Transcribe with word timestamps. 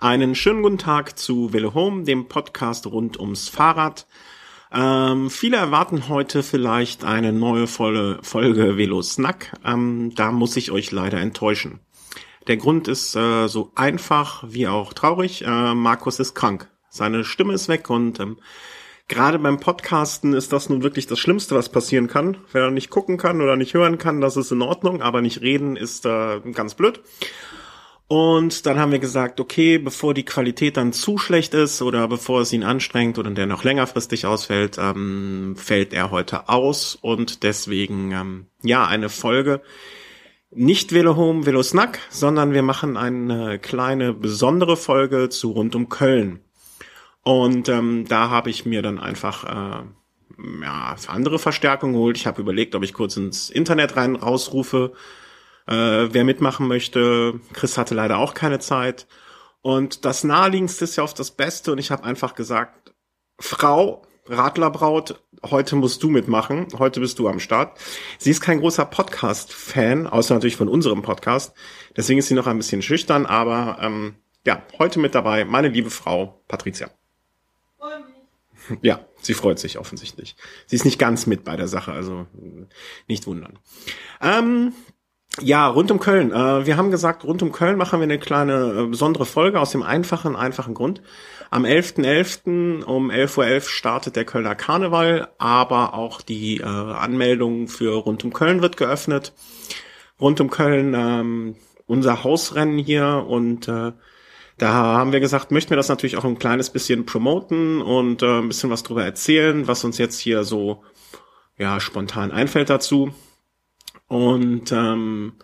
Einen 0.00 0.34
schönen 0.34 0.62
guten 0.62 0.78
Tag 0.78 1.18
zu 1.18 1.52
Wille 1.52 1.74
Home, 1.74 2.04
dem 2.04 2.26
Podcast 2.26 2.86
rund 2.86 3.20
ums 3.20 3.50
Fahrrad. 3.50 4.06
Ähm, 4.72 5.28
viele 5.28 5.58
erwarten 5.58 6.08
heute 6.08 6.42
vielleicht 6.42 7.04
eine 7.04 7.34
neue 7.34 7.66
volle 7.66 8.18
Folge 8.22 8.78
Velo 8.78 9.02
Snack. 9.02 9.52
Ähm, 9.62 10.14
da 10.14 10.32
muss 10.32 10.56
ich 10.56 10.70
euch 10.70 10.90
leider 10.90 11.20
enttäuschen. 11.20 11.80
Der 12.46 12.56
Grund 12.56 12.88
ist 12.88 13.14
äh, 13.14 13.46
so 13.48 13.72
einfach 13.74 14.42
wie 14.46 14.68
auch 14.68 14.94
traurig. 14.94 15.44
Äh, 15.44 15.74
Markus 15.74 16.18
ist 16.18 16.32
krank. 16.32 16.70
Seine 16.88 17.22
Stimme 17.22 17.52
ist 17.52 17.68
weg 17.68 17.90
und 17.90 18.20
ähm, 18.20 18.38
gerade 19.06 19.38
beim 19.38 19.60
Podcasten 19.60 20.32
ist 20.32 20.50
das 20.54 20.70
nun 20.70 20.82
wirklich 20.82 21.08
das 21.08 21.18
Schlimmste, 21.18 21.54
was 21.54 21.68
passieren 21.68 22.08
kann. 22.08 22.38
Wenn 22.52 22.62
er 22.62 22.70
nicht 22.70 22.88
gucken 22.88 23.18
kann 23.18 23.42
oder 23.42 23.56
nicht 23.56 23.74
hören 23.74 23.98
kann, 23.98 24.22
das 24.22 24.38
ist 24.38 24.50
in 24.50 24.62
Ordnung, 24.62 25.02
aber 25.02 25.20
nicht 25.20 25.42
reden 25.42 25.76
ist 25.76 26.06
äh, 26.06 26.40
ganz 26.54 26.74
blöd. 26.74 27.02
Und 28.12 28.66
dann 28.66 28.76
haben 28.80 28.90
wir 28.90 28.98
gesagt, 28.98 29.38
okay, 29.38 29.78
bevor 29.78 30.14
die 30.14 30.24
Qualität 30.24 30.76
dann 30.76 30.92
zu 30.92 31.16
schlecht 31.16 31.54
ist 31.54 31.80
oder 31.80 32.08
bevor 32.08 32.40
es 32.40 32.52
ihn 32.52 32.64
anstrengt 32.64 33.20
oder 33.20 33.30
der 33.30 33.46
noch 33.46 33.62
längerfristig 33.62 34.26
ausfällt, 34.26 34.78
ähm, 34.78 35.54
fällt 35.56 35.92
er 35.92 36.10
heute 36.10 36.48
aus 36.48 36.98
und 37.00 37.44
deswegen 37.44 38.10
ähm, 38.10 38.46
ja 38.64 38.84
eine 38.84 39.10
Folge 39.10 39.62
nicht 40.50 40.92
Velo 40.92 41.14
Home, 41.14 41.46
Velo 41.46 41.62
Snack, 41.62 42.00
sondern 42.10 42.52
wir 42.52 42.64
machen 42.64 42.96
eine 42.96 43.60
kleine 43.60 44.12
besondere 44.12 44.76
Folge 44.76 45.28
zu 45.28 45.52
rund 45.52 45.76
um 45.76 45.88
Köln. 45.88 46.40
Und 47.22 47.68
ähm, 47.68 48.06
da 48.08 48.28
habe 48.28 48.50
ich 48.50 48.66
mir 48.66 48.82
dann 48.82 48.98
einfach 48.98 49.44
äh, 49.44 49.84
ja, 50.64 50.96
andere 51.06 51.38
Verstärkung 51.38 51.92
geholt. 51.92 52.16
Ich 52.16 52.26
habe 52.26 52.42
überlegt, 52.42 52.74
ob 52.74 52.82
ich 52.82 52.92
kurz 52.92 53.16
ins 53.16 53.50
Internet 53.50 53.94
rein 53.94 54.16
rausrufe 54.16 54.94
äh, 55.70 56.12
wer 56.12 56.24
mitmachen 56.24 56.66
möchte. 56.68 57.40
Chris 57.52 57.78
hatte 57.78 57.94
leider 57.94 58.18
auch 58.18 58.34
keine 58.34 58.58
Zeit. 58.58 59.06
Und 59.62 60.04
das 60.04 60.24
naheliegendste 60.24 60.84
ist 60.84 60.96
ja 60.96 61.04
oft 61.04 61.18
das 61.18 61.30
Beste. 61.30 61.72
Und 61.72 61.78
ich 61.78 61.90
habe 61.90 62.04
einfach 62.04 62.34
gesagt, 62.34 62.92
Frau, 63.38 64.02
Radlerbraut, 64.26 65.22
heute 65.44 65.76
musst 65.76 66.02
du 66.02 66.10
mitmachen. 66.10 66.66
Heute 66.78 67.00
bist 67.00 67.18
du 67.18 67.28
am 67.28 67.40
Start. 67.40 67.78
Sie 68.18 68.30
ist 68.30 68.40
kein 68.40 68.60
großer 68.60 68.84
Podcast-Fan, 68.84 70.06
außer 70.06 70.34
natürlich 70.34 70.56
von 70.56 70.68
unserem 70.68 71.02
Podcast. 71.02 71.54
Deswegen 71.96 72.18
ist 72.18 72.28
sie 72.28 72.34
noch 72.34 72.46
ein 72.46 72.58
bisschen 72.58 72.82
schüchtern, 72.82 73.26
aber 73.26 73.78
ähm, 73.80 74.16
ja, 74.46 74.62
heute 74.78 74.98
mit 74.98 75.14
dabei 75.14 75.44
meine 75.44 75.68
liebe 75.68 75.90
Frau 75.90 76.42
Patricia. 76.48 76.90
Ja, 78.82 79.04
sie 79.20 79.34
freut 79.34 79.58
sich 79.58 79.78
offensichtlich. 79.78 80.36
Sie 80.66 80.76
ist 80.76 80.84
nicht 80.84 80.98
ganz 80.98 81.26
mit 81.26 81.44
bei 81.44 81.56
der 81.56 81.66
Sache, 81.66 81.92
also 81.92 82.26
nicht 83.08 83.26
wundern. 83.26 83.58
Ähm, 84.20 84.74
ja, 85.40 85.68
rund 85.68 85.90
um 85.90 85.98
Köln. 85.98 86.32
Äh, 86.32 86.66
wir 86.66 86.76
haben 86.76 86.90
gesagt, 86.90 87.24
rund 87.24 87.42
um 87.42 87.52
Köln 87.52 87.76
machen 87.76 88.00
wir 88.00 88.04
eine 88.04 88.18
kleine 88.18 88.74
äh, 88.78 88.86
besondere 88.86 89.26
Folge 89.26 89.60
aus 89.60 89.70
dem 89.70 89.82
einfachen, 89.82 90.36
einfachen 90.36 90.74
Grund. 90.74 91.02
Am 91.50 91.64
11.11. 91.64 92.44
.11. 92.44 92.84
um 92.84 93.10
11.11 93.10 93.38
Uhr 93.38 93.60
startet 93.62 94.16
der 94.16 94.24
Kölner 94.24 94.54
Karneval, 94.54 95.28
aber 95.38 95.94
auch 95.94 96.20
die 96.20 96.58
äh, 96.58 96.64
Anmeldung 96.64 97.68
für 97.68 97.94
rund 97.94 98.24
um 98.24 98.32
Köln 98.32 98.62
wird 98.62 98.76
geöffnet. 98.76 99.32
Rund 100.20 100.40
um 100.40 100.50
Köln 100.50 100.94
ähm, 100.94 101.56
unser 101.86 102.22
Hausrennen 102.22 102.78
hier 102.78 103.24
und 103.26 103.66
da 103.66 103.94
haben 104.60 105.12
wir 105.12 105.18
gesagt, 105.18 105.50
möchten 105.50 105.70
wir 105.70 105.76
das 105.76 105.88
natürlich 105.88 106.16
auch 106.16 106.24
ein 106.24 106.38
kleines 106.38 106.70
bisschen 106.70 107.04
promoten 107.04 107.82
und 107.82 108.22
ein 108.22 108.46
bisschen 108.46 108.70
was 108.70 108.84
drüber 108.84 109.04
erzählen, 109.04 109.66
was 109.66 109.82
uns 109.82 109.98
jetzt 109.98 110.20
hier 110.20 110.44
so 110.44 110.84
ja 111.58 111.80
spontan 111.80 112.30
einfällt 112.30 112.70
dazu. 112.70 113.12
Und 114.10 114.72
ähm, 114.72 115.34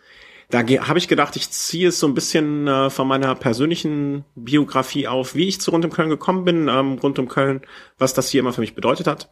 da 0.51 0.59
habe 0.59 0.99
ich 0.99 1.07
gedacht, 1.07 1.37
ich 1.37 1.51
ziehe 1.51 1.89
es 1.89 2.01
so 2.01 2.09
ein 2.09 2.15
bisschen 2.15 2.67
äh, 2.67 2.91
von 2.91 3.07
meiner 3.07 3.37
persönlichen 3.37 4.25
Biografie 4.35 5.07
auf, 5.07 5.37
wie 5.37 5.47
ich 5.47 5.61
zu 5.61 5.71
Rund 5.71 5.85
um 5.85 5.93
Köln 5.93 6.11
gekommen 6.11 6.45
bin, 6.45 6.67
ähm, 6.67 6.95
Rund 6.95 7.21
um 7.21 7.29
Köln, 7.29 7.61
was 7.97 8.13
das 8.13 8.29
hier 8.29 8.41
immer 8.41 8.53
für 8.53 8.61
mich 8.61 8.75
bedeutet 8.75 9.07
hat. 9.07 9.31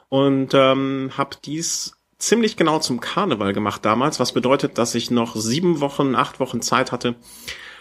und 0.08 0.54
ähm, 0.54 1.12
habe 1.16 1.36
dies 1.44 1.96
ziemlich 2.18 2.56
genau 2.56 2.78
zum 2.78 3.00
Karneval 3.00 3.52
gemacht 3.52 3.84
damals, 3.84 4.18
was 4.18 4.32
bedeutet, 4.32 4.78
dass 4.78 4.94
ich 4.94 5.10
noch 5.10 5.36
sieben 5.36 5.80
Wochen, 5.80 6.14
acht 6.14 6.40
Wochen 6.40 6.62
Zeit 6.62 6.92
hatte, 6.92 7.16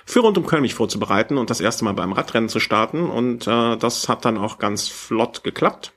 für 0.05 0.19
rund 0.19 0.37
um 0.37 0.45
Köln 0.45 0.61
mich 0.61 0.75
vorzubereiten 0.75 1.37
und 1.37 1.49
das 1.49 1.59
erste 1.59 1.83
Mal 1.83 1.93
beim 1.93 2.13
Radrennen 2.13 2.49
zu 2.49 2.59
starten. 2.59 3.09
Und 3.09 3.47
äh, 3.47 3.75
das 3.75 4.07
hat 4.07 4.23
dann 4.23 4.37
auch 4.37 4.59
ganz 4.59 4.87
flott 4.87 5.43
geklappt. 5.43 5.91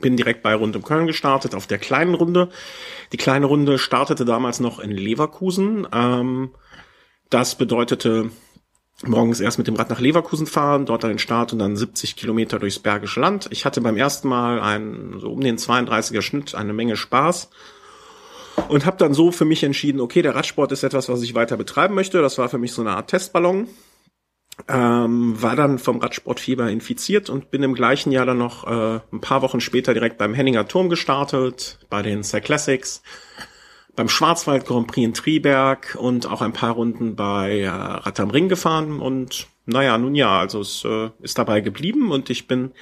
Bin 0.00 0.16
direkt 0.16 0.42
bei 0.42 0.54
rund 0.54 0.76
um 0.76 0.82
Köln 0.82 1.06
gestartet, 1.06 1.54
auf 1.54 1.66
der 1.66 1.78
kleinen 1.78 2.14
Runde. 2.14 2.50
Die 3.12 3.16
kleine 3.16 3.46
Runde 3.46 3.78
startete 3.78 4.24
damals 4.24 4.60
noch 4.60 4.78
in 4.78 4.90
Leverkusen. 4.90 5.86
Ähm, 5.92 6.50
das 7.28 7.56
bedeutete 7.56 8.30
morgens 9.04 9.40
erst 9.40 9.58
mit 9.58 9.66
dem 9.66 9.76
Rad 9.76 9.90
nach 9.90 10.00
Leverkusen 10.00 10.46
fahren, 10.46 10.86
dort 10.86 11.04
an 11.04 11.10
den 11.10 11.18
Start 11.18 11.52
und 11.52 11.58
dann 11.58 11.76
70 11.76 12.16
Kilometer 12.16 12.58
durchs 12.58 12.78
Bergische 12.78 13.20
Land. 13.20 13.48
Ich 13.50 13.64
hatte 13.64 13.80
beim 13.80 13.96
ersten 13.96 14.28
Mal 14.28 14.60
einen, 14.60 15.18
so 15.20 15.32
um 15.32 15.40
den 15.40 15.58
32er 15.58 16.22
Schnitt 16.22 16.54
eine 16.54 16.72
Menge 16.72 16.96
Spaß 16.96 17.50
und 18.68 18.86
habe 18.86 18.96
dann 18.96 19.14
so 19.14 19.32
für 19.32 19.44
mich 19.44 19.62
entschieden, 19.62 20.00
okay, 20.00 20.22
der 20.22 20.34
Radsport 20.34 20.72
ist 20.72 20.82
etwas, 20.82 21.08
was 21.08 21.22
ich 21.22 21.34
weiter 21.34 21.56
betreiben 21.56 21.94
möchte. 21.94 22.20
Das 22.20 22.38
war 22.38 22.48
für 22.48 22.58
mich 22.58 22.72
so 22.72 22.82
eine 22.82 22.92
Art 22.92 23.08
Testballon. 23.08 23.68
Ähm, 24.68 25.40
war 25.40 25.54
dann 25.54 25.78
vom 25.78 25.98
Radsportfieber 25.98 26.70
infiziert 26.70 27.28
und 27.28 27.50
bin 27.50 27.62
im 27.62 27.74
gleichen 27.74 28.10
Jahr 28.10 28.24
dann 28.24 28.38
noch 28.38 28.66
äh, 28.66 29.00
ein 29.12 29.20
paar 29.20 29.42
Wochen 29.42 29.60
später 29.60 29.92
direkt 29.92 30.16
beim 30.16 30.32
Henninger 30.32 30.66
Turm 30.66 30.88
gestartet, 30.88 31.78
bei 31.90 32.00
den 32.00 32.24
Cyclassics, 32.24 33.02
beim 33.94 34.08
Schwarzwald 34.08 34.64
Grand 34.64 34.86
Prix 34.86 35.04
in 35.04 35.12
Triberg 35.12 35.98
und 36.00 36.26
auch 36.26 36.40
ein 36.40 36.54
paar 36.54 36.72
Runden 36.72 37.16
bei 37.16 37.60
äh, 37.60 37.68
Rad 37.68 38.18
am 38.18 38.30
Ring 38.30 38.48
gefahren 38.48 39.00
und 39.00 39.46
naja, 39.66 39.98
nun 39.98 40.14
ja, 40.14 40.38
also 40.38 40.60
es 40.60 40.84
äh, 40.86 41.10
ist 41.20 41.36
dabei 41.36 41.60
geblieben 41.60 42.10
und 42.10 42.30
ich 42.30 42.46
bin 42.46 42.72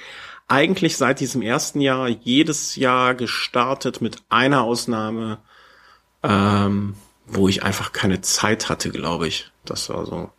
eigentlich 0.47 0.95
seit 0.95 1.19
diesem 1.19 1.41
ersten 1.41 1.81
Jahr 1.81 2.07
jedes 2.07 2.77
Jahr 2.77 3.15
gestartet 3.15 4.01
mit 4.01 4.19
einer 4.29 4.63
Ausnahme 4.63 5.39
ähm, 6.27 6.95
wo 7.27 7.47
ich 7.47 7.63
einfach 7.63 7.91
keine 7.91 8.21
Zeit 8.21 8.69
hatte, 8.69 8.89
glaube 8.91 9.27
ich. 9.27 9.51
Das 9.65 9.89
war 9.89 10.05
so 10.05 10.29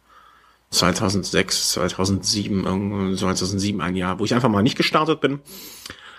2006, 0.70 1.72
2007, 1.72 3.16
2007 3.16 3.80
ein 3.80 3.96
Jahr, 3.96 4.18
wo 4.18 4.24
ich 4.24 4.34
einfach 4.34 4.48
mal 4.48 4.62
nicht 4.62 4.76
gestartet 4.76 5.20
bin. 5.20 5.40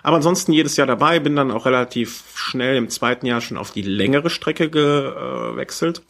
Aber 0.03 0.17
ansonsten 0.17 0.53
jedes 0.53 0.77
Jahr 0.77 0.87
dabei, 0.87 1.19
bin 1.19 1.35
dann 1.35 1.51
auch 1.51 1.65
relativ 1.65 2.23
schnell 2.35 2.77
im 2.77 2.89
zweiten 2.89 3.25
Jahr 3.25 3.41
schon 3.41 3.57
auf 3.57 3.71
die 3.71 3.81
längere 3.81 4.29
Strecke 4.29 4.69
gewechselt. 4.69 6.01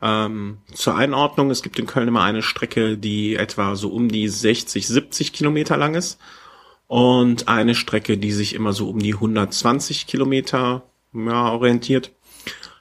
Ähm, 0.00 0.58
zur 0.72 0.96
Einordnung, 0.96 1.50
es 1.50 1.62
gibt 1.62 1.78
in 1.78 1.86
Köln 1.86 2.08
immer 2.08 2.22
eine 2.22 2.42
Strecke, 2.42 2.96
die 2.96 3.36
etwa 3.36 3.74
so 3.76 3.90
um 3.90 4.08
die 4.08 4.28
60, 4.28 4.86
70 4.86 5.32
Kilometer 5.32 5.76
lang 5.76 5.94
ist 5.94 6.18
und 6.86 7.48
eine 7.48 7.74
Strecke, 7.74 8.18
die 8.18 8.32
sich 8.32 8.54
immer 8.54 8.72
so 8.72 8.88
um 8.88 8.98
die 8.98 9.14
120 9.14 10.06
Kilometer 10.06 10.82
ja, 11.12 11.50
orientiert. 11.50 12.12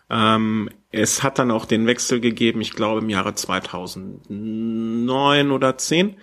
Ähm, 0.10 0.70
es 0.92 1.24
hat 1.24 1.40
dann 1.40 1.52
auch 1.52 1.66
den 1.66 1.88
Wechsel 1.88 2.20
gegeben, 2.20 2.60
ich 2.62 2.74
glaube 2.74 3.02
im 3.02 3.10
Jahre 3.10 3.36
2009 3.36 5.52
oder 5.52 5.78
10, 5.78 6.16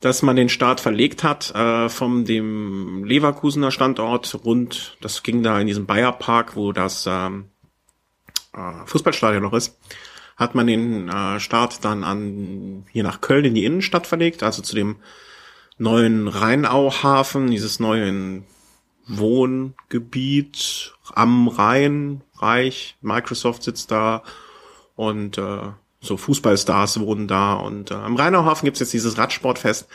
dass 0.00 0.22
man 0.22 0.36
den 0.36 0.48
Start 0.48 0.80
verlegt 0.80 1.24
hat 1.24 1.54
äh, 1.54 1.88
vom 1.88 2.24
dem 2.24 3.04
Leverkusener 3.04 3.70
Standort 3.70 4.40
rund, 4.44 4.96
das 5.00 5.22
ging 5.22 5.42
da 5.42 5.60
in 5.60 5.66
diesem 5.66 5.86
Bayerpark, 5.86 6.56
wo 6.56 6.72
das 6.72 7.06
ähm, 7.08 7.46
äh, 8.54 8.86
Fußballstadion 8.86 9.42
noch 9.42 9.54
ist, 9.54 9.78
hat 10.36 10.54
man 10.54 10.68
den 10.68 11.08
äh, 11.08 11.40
Start 11.40 11.84
dann 11.84 12.04
an 12.04 12.86
hier 12.90 13.02
nach 13.02 13.20
Köln 13.20 13.44
in 13.44 13.54
die 13.54 13.64
Innenstadt 13.64 14.06
verlegt, 14.06 14.44
also 14.44 14.62
zu 14.62 14.76
dem 14.76 14.96
neuen 15.78 16.28
Rheinauhafen, 16.28 17.50
dieses 17.50 17.80
neue 17.80 18.42
Wohngebiet 19.08 20.94
am 21.14 21.48
Rhein, 21.48 22.22
reich. 22.42 22.96
Microsoft 23.00 23.62
sitzt 23.62 23.90
da 23.90 24.22
und 24.96 25.38
äh, 25.38 25.70
so 26.00 26.16
Fußballstars 26.16 27.00
wohnen 27.00 27.28
da. 27.28 27.54
Und 27.54 27.90
äh, 27.90 27.94
am 27.94 28.16
Rheinauhafen 28.16 28.66
gibt's 28.66 28.80
jetzt 28.80 28.92
dieses 28.92 29.18
Radsportfest 29.18 29.88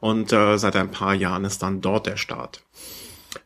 und 0.00 0.32
äh, 0.32 0.56
seit 0.58 0.76
ein 0.76 0.90
paar 0.90 1.14
Jahren 1.14 1.44
ist 1.44 1.62
dann 1.62 1.80
dort 1.80 2.06
der 2.06 2.16
Start. 2.16 2.62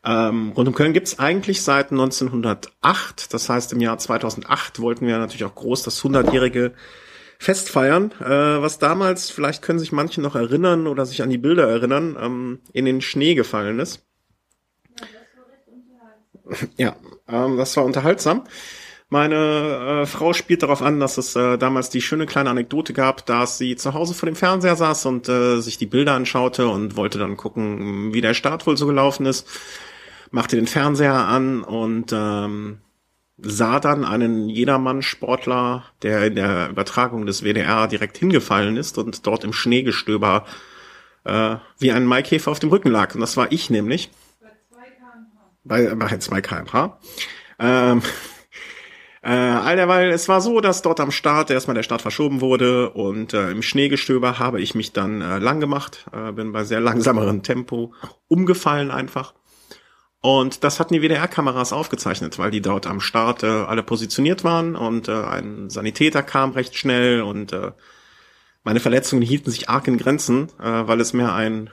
Ähm, 0.03 0.51
rund 0.55 0.67
um 0.67 0.73
Köln 0.73 0.93
gibt's 0.93 1.19
eigentlich 1.19 1.61
seit 1.61 1.91
1908. 1.91 3.33
Das 3.33 3.49
heißt, 3.49 3.73
im 3.73 3.81
Jahr 3.81 3.97
2008 3.97 4.79
wollten 4.79 5.05
wir 5.05 5.17
natürlich 5.17 5.45
auch 5.45 5.55
groß 5.55 5.83
das 5.83 6.01
100-jährige 6.01 6.73
Fest 7.37 7.69
feiern, 7.69 8.11
äh, 8.21 8.61
was 8.61 8.79
damals, 8.79 9.29
vielleicht 9.29 9.61
können 9.61 9.79
sich 9.79 9.91
manche 9.91 10.21
noch 10.21 10.35
erinnern 10.35 10.87
oder 10.87 11.05
sich 11.05 11.21
an 11.21 11.29
die 11.29 11.37
Bilder 11.37 11.67
erinnern, 11.67 12.17
ähm, 12.19 12.59
in 12.71 12.85
den 12.85 13.01
Schnee 13.01 13.35
gefallen 13.35 13.79
ist. 13.79 14.04
Ja, 16.77 16.95
ähm, 17.27 17.57
das 17.57 17.75
war 17.77 17.85
unterhaltsam. 17.85 18.43
Meine 19.09 20.01
äh, 20.03 20.05
Frau 20.07 20.33
spielt 20.33 20.63
darauf 20.63 20.81
an, 20.81 20.99
dass 20.99 21.17
es 21.17 21.35
äh, 21.35 21.57
damals 21.57 21.89
die 21.89 22.01
schöne 22.01 22.25
kleine 22.25 22.49
Anekdote 22.49 22.91
gab, 22.91 23.25
dass 23.25 23.57
sie 23.59 23.75
zu 23.75 23.93
Hause 23.93 24.15
vor 24.15 24.25
dem 24.27 24.35
Fernseher 24.35 24.75
saß 24.75 25.05
und 25.05 25.29
äh, 25.29 25.59
sich 25.61 25.77
die 25.77 25.85
Bilder 25.85 26.13
anschaute 26.13 26.67
und 26.67 26.95
wollte 26.95 27.19
dann 27.19 27.37
gucken, 27.37 28.13
wie 28.13 28.21
der 28.21 28.33
Start 28.33 28.65
wohl 28.65 28.77
so 28.77 28.87
gelaufen 28.87 29.25
ist. 29.27 29.47
Machte 30.31 30.55
den 30.55 30.65
Fernseher 30.67 31.13
an 31.13 31.63
und 31.63 32.11
ähm, 32.13 32.79
sah 33.37 33.79
dann 33.79 34.05
einen 34.05 34.49
Jedermann-Sportler, 34.49 35.83
der 36.01 36.25
in 36.25 36.35
der 36.35 36.69
Übertragung 36.69 37.27
des 37.27 37.43
WDR 37.43 37.87
direkt 37.87 38.17
hingefallen 38.17 38.75
ist 38.75 38.97
und 38.97 39.27
dort 39.27 39.43
im 39.43 39.53
Schneegestöber 39.53 40.45
äh, 41.25 41.57
wie 41.77 41.91
ein 41.91 42.05
Maikäfer 42.05 42.49
auf 42.49 42.59
dem 42.59 42.69
Rücken 42.69 42.89
lag. 42.89 43.13
Und 43.13 43.21
das 43.21 43.37
war 43.37 43.51
ich 43.51 43.69
nämlich. 43.69 44.09
Bei 45.65 45.85
2 45.85 45.95
kmh. 45.95 45.97
Bei, 45.97 46.07
bei 46.07 46.17
2 46.17 46.41
kmh. 46.41 46.99
Ähm, 47.57 48.01
äh, 49.21 49.29
all 49.29 49.75
derweil, 49.75 50.11
es 50.11 50.29
war 50.29 50.39
so, 50.39 50.61
dass 50.61 50.81
dort 50.81 50.99
am 50.99 51.11
Start 51.11 51.49
erstmal 51.49 51.75
der 51.75 51.83
Start 51.83 52.01
verschoben 52.01 52.41
wurde 52.41 52.91
und 52.91 53.33
äh, 53.33 53.49
im 53.49 53.61
Schneegestöber 53.61 54.37
habe 54.37 54.61
ich 54.61 54.75
mich 54.75 54.93
dann 54.93 55.21
äh, 55.21 55.39
lang 55.39 55.59
gemacht, 55.59 56.05
äh, 56.13 56.31
bin 56.31 56.51
bei 56.51 56.63
sehr 56.63 56.79
langsamerem 56.79 57.41
Tempo 57.41 57.93
umgefallen 58.27 58.91
einfach 58.91 59.33
und 60.25 60.63
das 60.63 60.79
hatten 60.79 60.95
die 60.95 61.03
WDR-Kameras 61.03 61.71
aufgezeichnet, 61.71 62.39
weil 62.39 62.49
die 62.49 62.61
dort 62.61 62.87
am 62.87 62.99
Start 62.99 63.43
äh, 63.43 63.45
alle 63.45 63.83
positioniert 63.83 64.43
waren 64.43 64.75
und 64.75 65.07
äh, 65.07 65.23
ein 65.23 65.69
Sanitäter 65.69 66.23
kam 66.23 66.51
recht 66.51 66.75
schnell 66.75 67.21
und 67.21 67.53
äh, 67.53 67.73
meine 68.63 68.79
Verletzungen 68.79 69.21
hielten 69.21 69.51
sich 69.51 69.69
arg 69.69 69.87
in 69.87 69.97
Grenzen, 69.97 70.49
äh, 70.59 70.87
weil 70.87 70.99
es 70.99 71.13
mehr 71.13 71.35
ein 71.35 71.69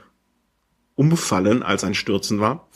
Umfallen 0.93 1.63
als 1.63 1.83
ein 1.83 1.95
Stürzen 1.95 2.39
war. 2.39 2.67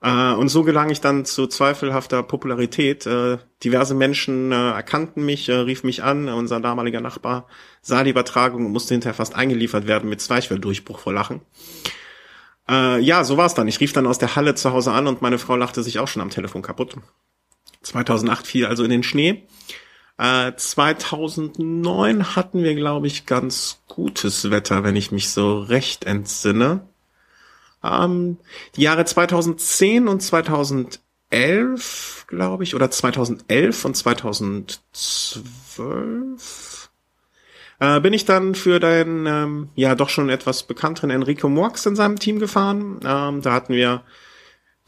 Äh, 0.00 0.32
und 0.32 0.48
so 0.48 0.62
gelang 0.62 0.90
ich 0.90 1.00
dann 1.00 1.24
zu 1.24 1.46
zweifelhafter 1.46 2.22
Popularität. 2.22 3.06
Äh, 3.06 3.38
diverse 3.64 3.94
Menschen 3.94 4.52
äh, 4.52 4.70
erkannten 4.70 5.24
mich, 5.24 5.50
rief 5.50 5.84
mich 5.84 6.02
an. 6.02 6.28
Unser 6.28 6.60
damaliger 6.60 7.00
Nachbar 7.00 7.46
sah 7.82 8.04
die 8.04 8.10
Übertragung 8.10 8.66
und 8.66 8.72
musste 8.72 8.94
hinterher 8.94 9.14
fast 9.14 9.34
eingeliefert 9.34 9.86
werden 9.86 10.08
mit 10.08 10.20
Zweichfelldurchbruch 10.20 10.98
vor 10.98 11.12
Lachen. 11.12 11.40
Ja, 12.70 13.24
so 13.24 13.38
war 13.38 13.46
es 13.46 13.54
dann. 13.54 13.66
Ich 13.66 13.80
rief 13.80 13.94
dann 13.94 14.06
aus 14.06 14.18
der 14.18 14.36
Halle 14.36 14.54
zu 14.54 14.74
Hause 14.74 14.92
an 14.92 15.06
und 15.06 15.22
meine 15.22 15.38
Frau 15.38 15.56
lachte 15.56 15.82
sich 15.82 16.00
auch 16.00 16.08
schon 16.08 16.20
am 16.20 16.28
Telefon 16.28 16.60
kaputt. 16.60 16.96
2008 17.80 18.46
fiel 18.46 18.66
also 18.66 18.84
in 18.84 18.90
den 18.90 19.02
Schnee. 19.02 19.46
Äh, 20.18 20.52
2009 20.54 22.36
hatten 22.36 22.62
wir, 22.62 22.74
glaube 22.74 23.06
ich, 23.06 23.24
ganz 23.24 23.82
gutes 23.86 24.50
Wetter, 24.50 24.82
wenn 24.82 24.96
ich 24.96 25.12
mich 25.12 25.30
so 25.30 25.60
recht 25.60 26.04
entsinne. 26.04 26.86
Ähm, 27.82 28.38
die 28.76 28.82
Jahre 28.82 29.04
2010 29.04 30.08
und 30.08 30.20
2011, 30.20 32.26
glaube 32.28 32.64
ich, 32.64 32.74
oder 32.74 32.90
2011 32.90 33.84
und 33.84 33.96
2012 33.96 36.78
äh, 37.80 38.00
bin 38.00 38.12
ich 38.12 38.24
dann 38.24 38.54
für 38.54 38.80
den 38.80 39.26
ähm, 39.26 39.68
ja 39.74 39.94
doch 39.94 40.08
schon 40.08 40.28
etwas 40.28 40.64
bekannteren 40.64 41.10
Enrico 41.10 41.48
Morx 41.48 41.86
in 41.86 41.96
seinem 41.96 42.18
Team 42.18 42.38
gefahren. 42.38 43.00
Ähm, 43.04 43.42
da 43.42 43.52
hatten 43.52 43.72
wir 43.72 44.02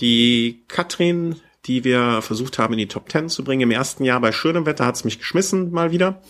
die 0.00 0.64
Katrin, 0.68 1.36
die 1.66 1.84
wir 1.84 2.22
versucht 2.22 2.58
haben 2.58 2.72
in 2.72 2.78
die 2.78 2.88
Top 2.88 3.08
Ten 3.08 3.28
zu 3.28 3.44
bringen. 3.44 3.62
Im 3.62 3.70
ersten 3.70 4.04
Jahr 4.04 4.20
bei 4.20 4.32
schönem 4.32 4.66
Wetter 4.66 4.86
hat's 4.86 5.04
mich 5.04 5.18
geschmissen 5.18 5.70
mal 5.70 5.92
wieder. 5.92 6.22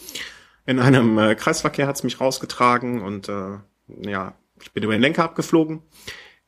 In 0.66 0.78
einem 0.78 1.18
äh, 1.18 1.34
Kreisverkehr 1.34 1.86
hat's 1.86 2.02
mich 2.02 2.20
rausgetragen 2.20 3.00
und 3.00 3.28
äh, 3.28 3.58
ja, 4.02 4.34
ich 4.60 4.72
bin 4.72 4.82
über 4.82 4.92
den 4.92 5.00
Lenker 5.00 5.24
abgeflogen. 5.24 5.82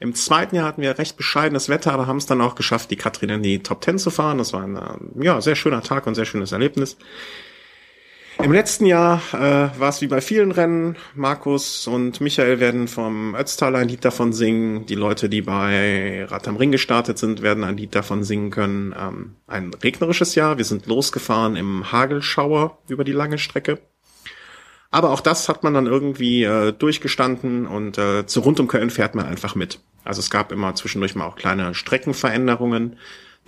Im 0.02 0.16
zweiten 0.16 0.56
Jahr 0.56 0.66
hatten 0.66 0.82
wir 0.82 0.98
recht 0.98 1.16
bescheidenes 1.16 1.68
Wetter, 1.68 1.92
aber 1.92 2.08
haben 2.08 2.16
es 2.16 2.26
dann 2.26 2.40
auch 2.40 2.56
geschafft, 2.56 2.90
die 2.90 2.96
Katrin 2.96 3.30
in 3.30 3.42
die 3.44 3.62
Top 3.62 3.80
Ten 3.82 4.00
zu 4.00 4.10
fahren. 4.10 4.38
Das 4.38 4.52
war 4.52 4.62
ein 4.62 4.76
äh, 4.76 5.24
ja, 5.24 5.40
sehr 5.40 5.54
schöner 5.54 5.80
Tag 5.80 6.08
und 6.08 6.16
sehr 6.16 6.24
schönes 6.24 6.50
Erlebnis. 6.50 6.96
Im 8.42 8.50
letzten 8.50 8.86
Jahr 8.86 9.22
äh, 9.32 9.78
war 9.78 9.90
es 9.90 10.00
wie 10.00 10.08
bei 10.08 10.20
vielen 10.20 10.50
Rennen. 10.50 10.96
Markus 11.14 11.86
und 11.86 12.20
Michael 12.20 12.58
werden 12.58 12.88
vom 12.88 13.36
Ötztaler 13.36 13.78
ein 13.78 13.88
Lied 13.88 14.04
davon 14.04 14.32
singen. 14.32 14.86
Die 14.86 14.96
Leute, 14.96 15.28
die 15.28 15.42
bei 15.42 16.24
Rad 16.24 16.48
am 16.48 16.56
Ring 16.56 16.72
gestartet 16.72 17.18
sind, 17.18 17.40
werden 17.40 17.62
ein 17.62 17.76
Lied 17.76 17.94
davon 17.94 18.24
singen 18.24 18.50
können. 18.50 18.92
Ähm, 18.98 19.36
ein 19.46 19.72
regnerisches 19.72 20.34
Jahr. 20.34 20.58
Wir 20.58 20.64
sind 20.64 20.88
losgefahren 20.88 21.54
im 21.54 21.92
Hagelschauer 21.92 22.78
über 22.88 23.04
die 23.04 23.12
lange 23.12 23.38
Strecke. 23.38 23.78
Aber 24.92 25.10
auch 25.10 25.20
das 25.20 25.48
hat 25.48 25.64
man 25.64 25.72
dann 25.72 25.86
irgendwie 25.86 26.44
äh, 26.44 26.72
durchgestanden 26.72 27.66
und 27.66 27.96
äh, 27.96 28.26
zu 28.26 28.40
rund 28.40 28.60
um 28.60 28.68
Köln 28.68 28.90
fährt 28.90 29.14
man 29.14 29.26
einfach 29.26 29.54
mit. 29.54 29.80
Also 30.04 30.20
es 30.20 30.28
gab 30.28 30.52
immer 30.52 30.74
zwischendurch 30.74 31.14
mal 31.14 31.24
auch 31.24 31.36
kleine 31.36 31.74
Streckenveränderungen. 31.74 32.98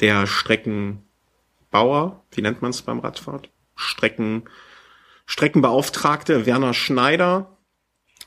Der 0.00 0.26
Streckenbauer, 0.26 2.24
wie 2.32 2.40
nennt 2.40 2.62
man 2.62 2.70
es 2.70 2.82
beim 2.82 2.98
Radfahrt? 2.98 3.50
Strecken 3.76 4.44
Streckenbeauftragte 5.26 6.46
Werner 6.46 6.74
Schneider, 6.74 7.58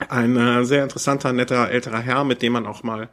ein 0.10 0.38
äh, 0.38 0.64
sehr 0.64 0.84
interessanter, 0.84 1.34
netter 1.34 1.70
älterer 1.70 2.00
Herr, 2.00 2.24
mit 2.24 2.44
dem 2.44 2.54
man 2.54 2.68
auch 2.68 2.84
mal 2.84 3.10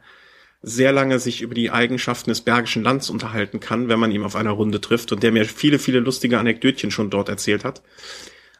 sehr 0.61 0.91
lange 0.91 1.17
sich 1.19 1.41
über 1.41 1.55
die 1.55 1.71
Eigenschaften 1.71 2.29
des 2.29 2.41
Bergischen 2.41 2.83
Lands 2.83 3.09
unterhalten 3.09 3.59
kann, 3.59 3.87
wenn 3.89 3.99
man 3.99 4.11
ihn 4.11 4.23
auf 4.23 4.35
einer 4.35 4.51
Runde 4.51 4.81
trifft 4.81 5.11
und 5.11 5.23
der 5.23 5.31
mir 5.31 5.45
viele, 5.45 5.79
viele 5.79 5.99
lustige 5.99 6.39
Anekdötchen 6.39 6.91
schon 6.91 7.09
dort 7.09 7.29
erzählt 7.29 7.63
hat. 7.63 7.81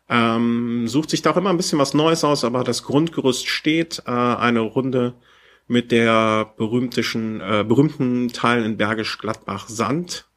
Ähm, 0.07 0.87
sucht 0.87 1.09
sich 1.09 1.21
da 1.21 1.31
auch 1.31 1.37
immer 1.37 1.49
ein 1.49 1.57
bisschen 1.57 1.79
was 1.79 1.93
Neues 1.93 2.23
aus, 2.23 2.43
aber 2.43 2.63
das 2.63 2.83
Grundgerüst 2.83 3.47
steht. 3.47 4.03
Äh, 4.05 4.11
eine 4.11 4.59
Runde 4.59 5.15
mit 5.67 5.91
der 5.91 6.53
berühmtischen, 6.57 7.41
äh, 7.41 7.63
berühmten 7.67 8.29
Teil 8.29 8.63
in 8.63 8.77
Bergisch 8.77 9.17
Gladbach 9.17 9.67
Sand. 9.67 10.27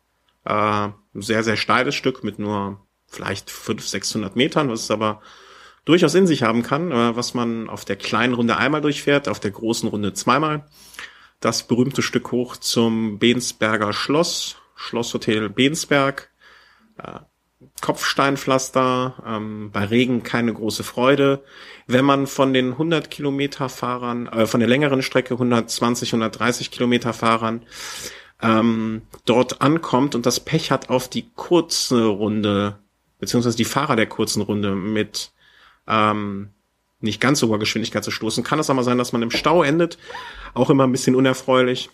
Äh, 0.45 0.89
sehr, 1.15 1.45
sehr 1.45 1.57
steiles 1.57 1.95
Stück 1.95 2.25
mit 2.25 2.39
nur 2.39 2.81
vielleicht 3.07 3.51
500, 3.51 3.87
600 3.89 4.37
Metern, 4.37 4.69
was 4.71 4.85
es 4.85 4.91
aber 4.91 5.21
durchaus 5.85 6.15
in 6.15 6.27
sich 6.27 6.43
haben 6.43 6.63
kann, 6.63 6.93
äh, 6.93 7.17
was 7.17 7.35
man 7.35 7.69
auf 7.69 7.85
der 7.85 7.97
kleinen 7.97 8.35
Runde 8.35 8.57
einmal 8.57 8.81
durchfährt, 8.81 9.29
auf 9.29 9.41
der 9.41 9.51
großen 9.51 9.89
Runde 9.89 10.13
zweimal. 10.13 10.67
Das 11.41 11.67
berühmte 11.67 12.03
Stück 12.03 12.33
hoch 12.33 12.57
zum 12.57 13.19
Bensberger 13.19 13.93
Schloss, 13.93 14.57
Schlosshotel 14.75 15.49
Bensberg, 15.49 16.31
äh, 16.99 17.21
Kopfsteinpflaster, 17.81 19.23
ähm, 19.27 19.71
bei 19.73 19.85
Regen 19.85 20.23
keine 20.23 20.53
große 20.53 20.85
Freude. 20.85 21.43
Wenn 21.87 22.05
man 22.05 22.27
von 22.27 22.53
den 22.53 22.73
100 22.73 23.11
Kilometer 23.11 23.69
Fahrern, 23.69 24.27
äh, 24.29 24.47
von 24.47 24.61
der 24.61 24.69
längeren 24.69 25.03
Strecke 25.03 25.35
120, 25.35 26.11
130 26.13 26.71
Kilometer 26.71 27.13
Fahrern 27.13 27.63
ähm, 28.41 29.03
dort 29.25 29.63
ankommt 29.63 30.15
und 30.15 30.27
das 30.27 30.41
Pech 30.41 30.71
hat, 30.71 30.91
auf 30.91 31.09
die 31.09 31.31
kurze 31.35 32.05
Runde 32.05 32.79
beziehungsweise 33.19 33.57
die 33.57 33.65
Fahrer 33.65 33.97
der 33.97 34.07
kurzen 34.07 34.43
Runde 34.43 34.75
mit 34.75 35.33
ähm, 35.87 36.51
nicht 37.01 37.21
ganz 37.21 37.39
so 37.39 37.49
hoher 37.49 37.59
Geschwindigkeit 37.59 38.05
zu 38.05 38.11
stoßen, 38.11 38.45
kann 38.45 38.59
es 38.59 38.71
aber 38.71 38.83
sein, 38.83 38.99
dass 38.99 39.13
man 39.13 39.23
im 39.23 39.31
Stau 39.31 39.63
endet. 39.63 39.99
Auch 40.55 40.71
immer 40.71 40.85
ein 40.85 40.93
bisschen 40.93 41.15
unerfreulich. 41.15 41.91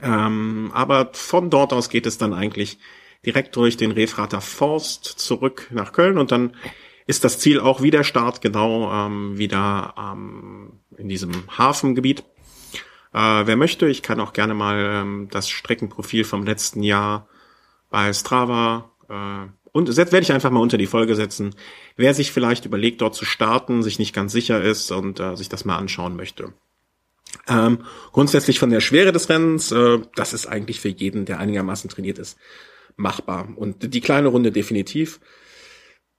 Ähm, 0.00 0.70
aber 0.74 1.10
von 1.12 1.50
dort 1.50 1.72
aus 1.72 1.90
geht 1.90 2.06
es 2.06 2.18
dann 2.18 2.32
eigentlich 2.32 2.78
direkt 3.24 3.56
durch 3.56 3.76
den 3.76 3.92
Refrater 3.92 4.40
Forst 4.40 5.04
zurück 5.04 5.68
nach 5.70 5.92
Köln 5.92 6.18
und 6.18 6.32
dann 6.32 6.56
ist 7.06 7.24
das 7.24 7.38
Ziel 7.38 7.60
auch 7.60 7.82
wie 7.82 7.90
der 7.90 8.04
Start 8.04 8.40
genau 8.40 8.92
ähm, 8.92 9.38
wieder 9.38 9.94
ähm, 9.98 10.80
in 10.96 11.08
diesem 11.08 11.32
Hafengebiet. 11.56 12.20
Äh, 13.12 13.46
wer 13.46 13.56
möchte, 13.56 13.88
ich 13.88 14.02
kann 14.02 14.20
auch 14.20 14.32
gerne 14.32 14.54
mal 14.54 15.02
ähm, 15.02 15.28
das 15.30 15.48
Streckenprofil 15.48 16.24
vom 16.24 16.44
letzten 16.44 16.82
Jahr 16.82 17.28
bei 17.90 18.12
Strava 18.12 18.90
äh, 19.08 19.48
und 19.72 19.88
das 19.88 19.96
werde 19.96 20.20
ich 20.20 20.32
einfach 20.32 20.50
mal 20.50 20.60
unter 20.60 20.76
die 20.76 20.86
Folge 20.86 21.14
setzen. 21.14 21.54
Wer 21.96 22.12
sich 22.12 22.30
vielleicht 22.30 22.66
überlegt, 22.66 23.00
dort 23.00 23.14
zu 23.14 23.24
starten, 23.24 23.82
sich 23.82 23.98
nicht 23.98 24.14
ganz 24.14 24.32
sicher 24.32 24.62
ist 24.62 24.92
und 24.92 25.18
äh, 25.18 25.34
sich 25.34 25.48
das 25.48 25.64
mal 25.64 25.78
anschauen 25.78 26.14
möchte. 26.14 26.52
Ähm, 27.48 27.84
grundsätzlich 28.12 28.58
von 28.58 28.68
der 28.68 28.80
Schwere 28.80 29.12
des 29.12 29.30
Rennens, 29.30 29.72
äh, 29.72 30.00
das 30.14 30.34
ist 30.34 30.46
eigentlich 30.46 30.80
für 30.80 30.90
jeden, 30.90 31.24
der 31.24 31.38
einigermaßen 31.38 31.88
trainiert 31.88 32.18
ist, 32.18 32.38
machbar. 32.96 33.48
Und 33.56 33.94
die 33.94 34.00
kleine 34.00 34.28
Runde 34.28 34.52
definitiv. 34.52 35.20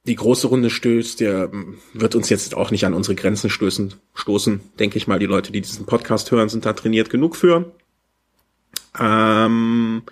Die 0.05 0.15
große 0.15 0.47
Runde 0.47 0.69
stößt, 0.69 1.21
der 1.21 1.49
wird 1.93 2.15
uns 2.15 2.29
jetzt 2.29 2.55
auch 2.55 2.71
nicht 2.71 2.85
an 2.85 2.93
unsere 2.93 3.15
Grenzen 3.15 3.49
stößen, 3.49 3.93
stoßen. 4.13 4.59
Denke 4.77 4.97
ich 4.97 5.07
mal, 5.07 5.19
die 5.19 5.25
Leute, 5.25 5.53
die 5.53 5.61
diesen 5.61 5.85
Podcast 5.85 6.29
hören, 6.31 6.49
sind 6.49 6.65
da 6.65 6.73
trainiert 6.73 7.09
genug 7.09 7.37
für. 7.37 7.71
Ähm, 8.99 10.03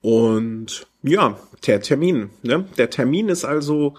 und 0.00 0.86
ja, 1.02 1.38
der 1.66 1.80
Termin. 1.80 2.30
Ne? 2.42 2.66
Der 2.76 2.90
Termin 2.90 3.28
ist 3.28 3.44
also 3.44 3.94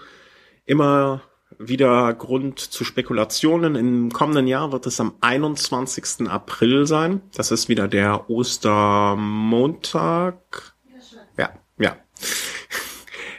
immer 0.65 1.21
wieder 1.57 2.13
Grund 2.13 2.59
zu 2.59 2.83
Spekulationen. 2.83 3.75
Im 3.75 4.11
kommenden 4.11 4.47
Jahr 4.47 4.71
wird 4.71 4.85
es 4.85 4.99
am 4.99 5.15
21. 5.21 6.29
April 6.29 6.85
sein. 6.85 7.21
Das 7.33 7.49
ist 7.51 7.69
wieder 7.69 7.88
der 7.88 8.29
Ostermontag. 8.29 10.75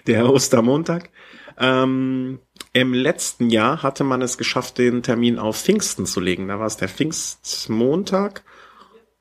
Der 0.07 0.29
Ostermontag. 0.29 1.11
Ähm, 1.59 2.41
Im 2.73 2.95
letzten 2.95 3.51
Jahr 3.51 3.83
hatte 3.83 4.05
man 4.05 4.23
es 4.23 4.39
geschafft, 4.39 4.79
den 4.79 5.03
Termin 5.03 5.39
auf 5.39 5.61
Pfingsten 5.61 6.07
zu 6.07 6.21
legen. 6.21 6.49
Da 6.49 6.59
war 6.59 6.67
es 6.67 6.77
der 6.77 6.89
Pfingstmontag. 6.89 8.43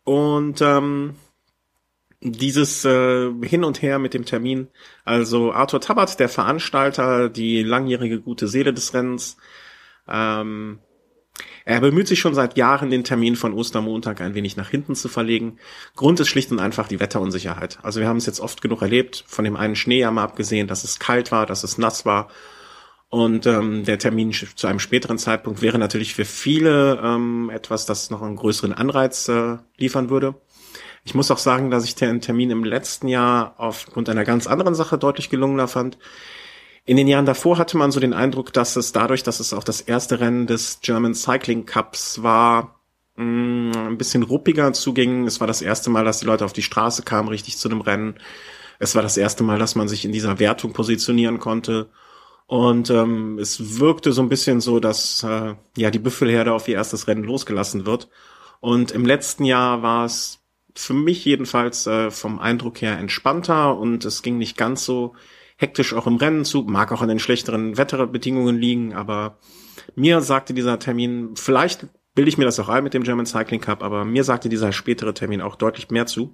Und 0.03 0.61
ähm, 0.61 1.15
dieses 2.21 2.83
äh, 2.85 3.31
Hin 3.43 3.63
und 3.63 3.81
Her 3.81 3.99
mit 3.99 4.13
dem 4.13 4.25
Termin. 4.25 4.67
Also 5.05 5.53
Arthur 5.53 5.81
Tabat, 5.81 6.19
der 6.19 6.29
Veranstalter, 6.29 7.29
die 7.29 7.63
langjährige 7.63 8.21
gute 8.21 8.47
Seele 8.47 8.73
des 8.73 8.93
Rennens, 8.93 9.37
ähm, 10.07 10.79
er 11.65 11.81
bemüht 11.81 12.07
sich 12.07 12.19
schon 12.19 12.33
seit 12.33 12.57
Jahren, 12.57 12.89
den 12.89 13.03
Termin 13.03 13.35
von 13.35 13.53
Ostermontag 13.53 14.21
ein 14.21 14.33
wenig 14.33 14.57
nach 14.57 14.69
hinten 14.69 14.95
zu 14.95 15.07
verlegen. 15.07 15.57
Grund 15.95 16.19
ist 16.19 16.27
schlicht 16.27 16.51
und 16.51 16.59
einfach 16.59 16.87
die 16.87 16.99
Wetterunsicherheit. 16.99 17.79
Also 17.83 17.99
wir 17.99 18.07
haben 18.07 18.17
es 18.17 18.25
jetzt 18.25 18.39
oft 18.39 18.61
genug 18.61 18.81
erlebt, 18.81 19.23
von 19.27 19.45
dem 19.45 19.55
einen 19.55 19.75
Schnee 19.75 20.05
haben 20.05 20.15
wir 20.15 20.23
abgesehen, 20.23 20.67
dass 20.67 20.83
es 20.83 20.99
kalt 20.99 21.31
war, 21.31 21.45
dass 21.45 21.63
es 21.63 21.77
nass 21.77 22.05
war. 22.05 22.29
Und 23.09 23.47
ähm, 23.47 23.85
der 23.85 23.97
Termin 23.97 24.31
zu 24.31 24.67
einem 24.67 24.79
späteren 24.79 25.17
Zeitpunkt 25.17 25.61
wäre 25.61 25.79
natürlich 25.79 26.13
für 26.13 26.25
viele 26.25 27.01
ähm, 27.03 27.49
etwas, 27.51 27.87
das 27.87 28.11
noch 28.11 28.21
einen 28.21 28.35
größeren 28.35 28.73
Anreiz 28.73 29.27
äh, 29.27 29.57
liefern 29.77 30.11
würde. 30.11 30.35
Ich 31.03 31.15
muss 31.15 31.31
auch 31.31 31.39
sagen, 31.39 31.71
dass 31.71 31.85
ich 31.85 31.95
den 31.95 32.21
Termin 32.21 32.51
im 32.51 32.63
letzten 32.63 33.07
Jahr 33.07 33.55
aufgrund 33.57 34.09
einer 34.09 34.25
ganz 34.25 34.45
anderen 34.45 34.75
Sache 34.75 34.97
deutlich 34.97 35.29
gelungener 35.29 35.67
fand. 35.67 35.97
In 36.89 36.97
den 36.97 37.07
Jahren 37.07 37.27
davor 37.27 37.59
hatte 37.59 37.77
man 37.77 37.91
so 37.91 37.99
den 37.99 38.15
Eindruck, 38.15 38.51
dass 38.51 38.75
es 38.75 38.91
dadurch, 38.91 39.21
dass 39.21 39.39
es 39.39 39.53
auch 39.53 39.63
das 39.63 39.79
erste 39.79 40.19
Rennen 40.21 40.47
des 40.47 40.79
German 40.81 41.13
Cycling 41.13 41.67
Cups 41.67 42.23
war, 42.23 42.79
mm, 43.15 43.71
ein 43.75 43.97
bisschen 43.99 44.23
ruppiger 44.23 44.73
zuging. 44.73 45.27
Es 45.27 45.39
war 45.39 45.45
das 45.45 45.61
erste 45.61 45.91
Mal, 45.91 46.03
dass 46.03 46.17
die 46.17 46.25
Leute 46.25 46.45
auf 46.45 46.53
die 46.53 46.63
Straße 46.63 47.03
kamen, 47.03 47.29
richtig 47.29 47.59
zu 47.59 47.69
einem 47.69 47.81
Rennen. 47.81 48.15
Es 48.79 48.95
war 48.95 49.03
das 49.03 49.17
erste 49.17 49.43
Mal, 49.43 49.59
dass 49.59 49.75
man 49.75 49.87
sich 49.87 50.03
in 50.03 50.11
dieser 50.11 50.39
Wertung 50.39 50.73
positionieren 50.73 51.37
konnte. 51.37 51.91
Und 52.47 52.89
ähm, 52.89 53.37
es 53.37 53.79
wirkte 53.79 54.11
so 54.11 54.23
ein 54.23 54.29
bisschen 54.29 54.59
so, 54.59 54.79
dass 54.79 55.21
äh, 55.21 55.53
ja 55.77 55.91
die 55.91 55.99
Büffelherde 55.99 56.53
auf 56.53 56.67
ihr 56.67 56.73
erstes 56.77 57.07
Rennen 57.07 57.23
losgelassen 57.23 57.85
wird. 57.85 58.09
Und 58.61 58.89
im 58.89 59.05
letzten 59.05 59.45
Jahr 59.45 59.83
war 59.83 60.05
es 60.05 60.39
für 60.73 60.95
mich 60.95 61.23
jedenfalls 61.23 61.85
äh, 61.85 62.09
vom 62.09 62.39
Eindruck 62.39 62.81
her 62.81 62.97
entspannter 62.97 63.77
und 63.77 64.05
es 64.05 64.23
ging 64.23 64.39
nicht 64.39 64.57
ganz 64.57 64.85
so 64.85 65.13
hektisch 65.59 65.93
auch 65.93 66.07
im 66.07 66.15
Rennen 66.15 66.45
zu, 66.45 66.63
mag 66.63 66.91
auch 66.93 67.01
an 67.01 67.09
den 67.09 67.19
schlechteren 67.19 67.77
Wetterbedingungen 67.77 68.57
liegen, 68.57 68.93
aber 68.93 69.37
mir 69.95 70.21
sagte 70.21 70.53
dieser 70.53 70.79
Termin, 70.79 71.35
vielleicht 71.35 71.85
bilde 72.15 72.29
ich 72.29 72.37
mir 72.37 72.45
das 72.45 72.59
auch 72.61 72.69
ein 72.69 72.83
mit 72.83 72.93
dem 72.93 73.03
German 73.03 73.25
Cycling 73.25 73.59
Cup, 73.59 73.83
aber 73.83 74.05
mir 74.05 74.23
sagte 74.23 74.47
dieser 74.47 74.71
spätere 74.71 75.13
Termin 75.13 75.41
auch 75.41 75.57
deutlich 75.57 75.89
mehr 75.89 76.05
zu. 76.05 76.33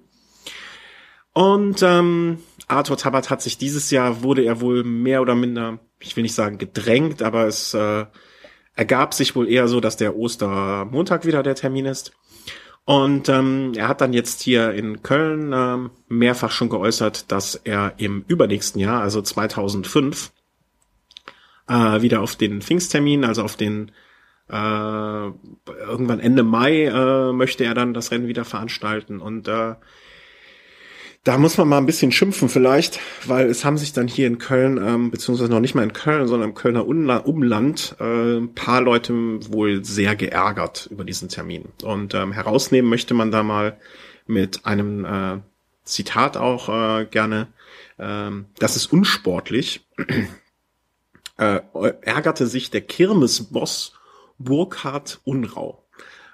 Und 1.32 1.82
ähm, 1.82 2.38
Arthur 2.68 2.96
Tabat 2.96 3.28
hat 3.28 3.42
sich 3.42 3.58
dieses 3.58 3.90
Jahr, 3.90 4.22
wurde 4.22 4.42
er 4.42 4.60
wohl 4.60 4.84
mehr 4.84 5.20
oder 5.20 5.34
minder, 5.34 5.80
ich 5.98 6.16
will 6.16 6.22
nicht 6.22 6.34
sagen 6.34 6.58
gedrängt, 6.58 7.20
aber 7.20 7.46
es 7.48 7.74
äh, 7.74 8.06
ergab 8.76 9.12
sich 9.12 9.34
wohl 9.34 9.48
eher 9.48 9.66
so, 9.66 9.80
dass 9.80 9.96
der 9.96 10.16
Ostermontag 10.16 11.26
wieder 11.26 11.42
der 11.42 11.56
Termin 11.56 11.86
ist. 11.86 12.12
Und 12.86 13.28
ähm, 13.28 13.72
er 13.74 13.88
hat 13.88 14.00
dann 14.00 14.12
jetzt 14.12 14.42
hier 14.42 14.72
in 14.72 15.02
Köln 15.02 15.52
ähm, 15.52 15.90
mehrfach 16.08 16.52
schon 16.52 16.68
geäußert, 16.68 17.32
dass 17.32 17.56
er 17.56 17.94
im 17.96 18.24
übernächsten 18.28 18.80
Jahr, 18.80 19.02
also 19.02 19.20
2005, 19.20 20.30
äh, 21.68 22.00
wieder 22.00 22.22
auf 22.22 22.36
den 22.36 22.62
Pfingsttermin, 22.62 23.24
also 23.24 23.42
auf 23.42 23.56
den 23.56 23.90
äh, 24.48 24.54
irgendwann 24.54 26.20
Ende 26.20 26.44
Mai 26.44 26.84
äh, 26.84 27.32
möchte 27.32 27.64
er 27.64 27.74
dann 27.74 27.92
das 27.92 28.12
Rennen 28.12 28.28
wieder 28.28 28.44
veranstalten. 28.44 29.20
Und 29.20 29.48
äh, 29.48 29.74
da 31.26 31.38
muss 31.38 31.58
man 31.58 31.66
mal 31.66 31.78
ein 31.78 31.86
bisschen 31.86 32.12
schimpfen 32.12 32.48
vielleicht, 32.48 33.00
weil 33.24 33.48
es 33.48 33.64
haben 33.64 33.78
sich 33.78 33.92
dann 33.92 34.06
hier 34.06 34.28
in 34.28 34.38
Köln, 34.38 34.78
ähm, 34.78 35.10
beziehungsweise 35.10 35.50
noch 35.50 35.58
nicht 35.58 35.74
mal 35.74 35.82
in 35.82 35.92
Köln, 35.92 36.28
sondern 36.28 36.50
im 36.50 36.54
Kölner 36.54 36.86
Umland, 36.86 37.96
äh, 37.98 38.36
ein 38.36 38.54
paar 38.54 38.80
Leute 38.80 39.12
wohl 39.50 39.84
sehr 39.84 40.14
geärgert 40.14 40.86
über 40.88 41.02
diesen 41.02 41.28
Termin. 41.28 41.64
Und 41.82 42.14
ähm, 42.14 42.30
herausnehmen 42.30 42.88
möchte 42.88 43.12
man 43.12 43.32
da 43.32 43.42
mal 43.42 43.76
mit 44.28 44.66
einem 44.66 45.04
äh, 45.04 45.38
Zitat 45.82 46.36
auch 46.36 46.68
äh, 46.68 47.06
gerne, 47.06 47.48
ähm, 47.98 48.44
das 48.60 48.76
ist 48.76 48.92
unsportlich, 48.92 49.84
äh, 51.38 51.60
ärgerte 52.02 52.46
sich 52.46 52.70
der 52.70 52.82
Kirmesboss 52.82 53.94
Burkhard 54.38 55.20
Unrau. 55.24 55.82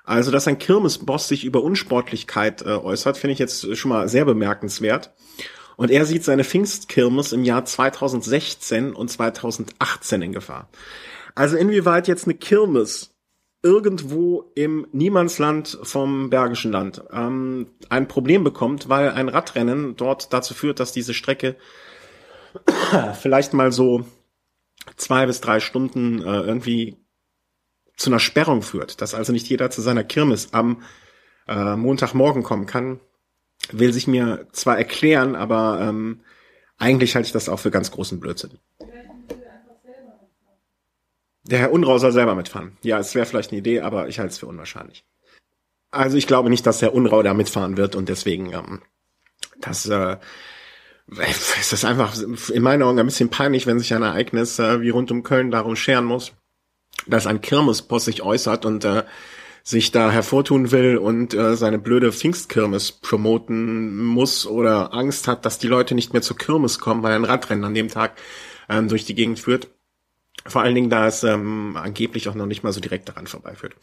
Also, 0.05 0.31
dass 0.31 0.49
ein 0.49 0.59
Kirmesboss 0.59 1.29
sich 1.29 1.45
über 1.45 1.63
Unsportlichkeit 1.63 2.63
äh, 2.63 2.71
äußert, 2.71 3.17
finde 3.17 3.33
ich 3.33 3.39
jetzt 3.39 3.77
schon 3.77 3.89
mal 3.91 4.09
sehr 4.09 4.25
bemerkenswert. 4.25 5.13
Und 5.77 5.91
er 5.91 6.05
sieht 6.05 6.25
seine 6.25 6.45
Pfingstkirmes 6.45 7.33
im 7.33 7.45
Jahr 7.45 7.65
2016 7.65 8.93
und 8.93 9.09
2018 9.11 10.23
in 10.23 10.33
Gefahr. 10.33 10.69
Also 11.35 11.57
inwieweit 11.57 12.09
jetzt 12.09 12.27
eine 12.27 12.35
Kirmes 12.35 13.11
irgendwo 13.63 14.51
im 14.55 14.87
Niemandsland 14.93 15.79
vom 15.83 16.31
Bergischen 16.31 16.73
Land 16.73 17.03
ähm, 17.13 17.69
ein 17.89 18.09
Problem 18.09 18.43
bekommt, 18.45 18.89
weil 18.89 19.11
ein 19.11 19.29
Radrennen 19.29 19.97
dort 19.97 20.33
dazu 20.33 20.53
führt, 20.53 20.81
dass 20.81 20.93
diese 20.93 21.15
Strecke 21.15 21.57
vielleicht 23.21 23.55
mal 23.55 23.71
so 23.71 24.05
zwei 24.97 25.27
bis 25.27 25.41
drei 25.41 25.61
Stunden 25.61 26.21
äh, 26.21 26.41
irgendwie 26.41 26.97
zu 27.97 28.11
einer 28.11 28.19
Sperrung 28.19 28.63
führt, 28.63 29.01
dass 29.01 29.15
also 29.15 29.33
nicht 29.33 29.49
jeder 29.49 29.71
zu 29.71 29.81
seiner 29.81 30.05
Kirmes 30.05 30.53
am 30.53 30.83
äh, 31.49 31.77
Montagmorgen 31.77 32.43
kommen 32.43 32.67
kann, 32.67 33.01
will 33.71 33.93
sich 33.93 34.07
mir 34.07 34.47
zwar 34.53 34.79
erklären, 34.79 35.37
aber 35.37 35.81
ähm, 35.83 36.21
eigentlich 36.79 37.15
halte 37.15 37.27
ich 37.27 37.33
das 37.33 37.49
auch 37.49 37.61
für 37.61 37.71
ganz 37.71 37.91
großen 37.91 38.19
Blödsinn. 38.19 38.59
Der 41.45 41.59
Herr 41.59 41.73
Unrau 41.73 41.99
soll 41.99 42.13
selber 42.13 42.35
mitfahren. 42.35 42.77
Ja, 42.83 42.99
es 42.99 43.15
wäre 43.15 43.27
vielleicht 43.27 43.51
eine 43.51 43.59
Idee, 43.59 43.81
aber 43.81 44.09
ich 44.09 44.19
halte 44.19 44.33
es 44.33 44.39
für 44.39 44.47
unwahrscheinlich. 44.47 45.05
Also 45.91 46.17
ich 46.17 46.27
glaube 46.27 46.51
nicht, 46.51 46.67
dass 46.67 46.83
Herr 46.83 46.95
Unrau 46.95 47.23
da 47.23 47.35
mitfahren 47.35 47.77
wird 47.77 47.97
und 47.97 48.09
deswegen 48.09 48.53
ähm, 48.53 48.83
das 49.61 49.87
äh, 49.87 50.17
es 51.19 51.73
ist 51.73 51.85
einfach 51.85 52.17
in 52.49 52.63
meinen 52.63 52.83
Augen 52.83 52.99
ein 52.99 53.07
bisschen 53.07 53.29
peinlich, 53.29 53.67
wenn 53.67 53.79
sich 53.79 53.93
ein 53.93 54.03
Ereignis 54.03 54.59
äh, 54.59 54.81
wie 54.81 54.91
rund 54.91 55.11
um 55.11 55.25
Köln 55.25 55.51
darum 55.51 55.77
scheren 55.77 56.05
muss 56.05 56.33
dass 57.07 57.27
ein 57.27 57.41
Kirmesboss 57.41 58.05
sich 58.05 58.23
äußert 58.23 58.65
und 58.65 58.85
äh, 58.85 59.05
sich 59.65 59.93
da 59.93 60.11
hervortun 60.11 60.71
will 60.73 60.97
und 60.97 61.35
äh, 61.35 61.57
seine 61.57 61.79
blöde 61.79 62.13
Pfingstkirmes 62.13 62.93
promoten 62.93 64.05
muss 64.05 64.47
oder 64.47 64.93
Angst 64.93 65.29
hat, 65.29 65.47
dass 65.47 65.59
die 65.59 65.69
Leute 65.69 65.95
nicht 65.95 66.13
mehr 66.13 66.23
zur 66.23 66.37
Kirmes 66.37 66.79
kommen, 66.79 67.03
weil 67.03 67.15
ein 67.15 67.25
Radrennen 67.25 67.65
an 67.65 67.75
dem 67.75 67.89
Tag 67.89 68.19
ähm, 68.69 68.89
durch 68.89 69.05
die 69.05 69.15
Gegend 69.15 69.39
führt. 69.39 69.69
Vor 70.45 70.63
allen 70.63 70.75
Dingen, 70.75 70.91
da 70.91 71.07
es 71.07 71.23
ähm, 71.23 71.77
angeblich 71.77 72.29
auch 72.29 72.35
noch 72.35 72.47
nicht 72.47 72.65
mal 72.65 72.73
so 72.73 72.81
direkt 72.81 73.09
daran 73.09 73.29
vorbeiführt. 73.29 73.77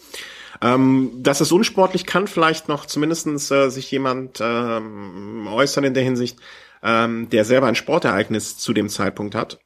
Ähm, 0.61 1.11
dass 1.15 1.39
es 1.39 1.53
unsportlich 1.53 2.05
kann 2.05 2.27
vielleicht 2.27 2.67
noch 2.67 2.85
zumindestens 2.85 3.49
äh, 3.49 3.69
sich 3.69 3.89
jemand 3.89 4.39
ähm, 4.41 5.47
äußern 5.47 5.85
in 5.85 5.93
der 5.93 6.03
Hinsicht, 6.03 6.39
ähm, 6.83 7.29
der 7.29 7.45
selber 7.45 7.67
ein 7.67 7.75
Sportereignis 7.75 8.57
zu 8.57 8.73
dem 8.73 8.89
Zeitpunkt 8.89 9.35
hat 9.35 9.59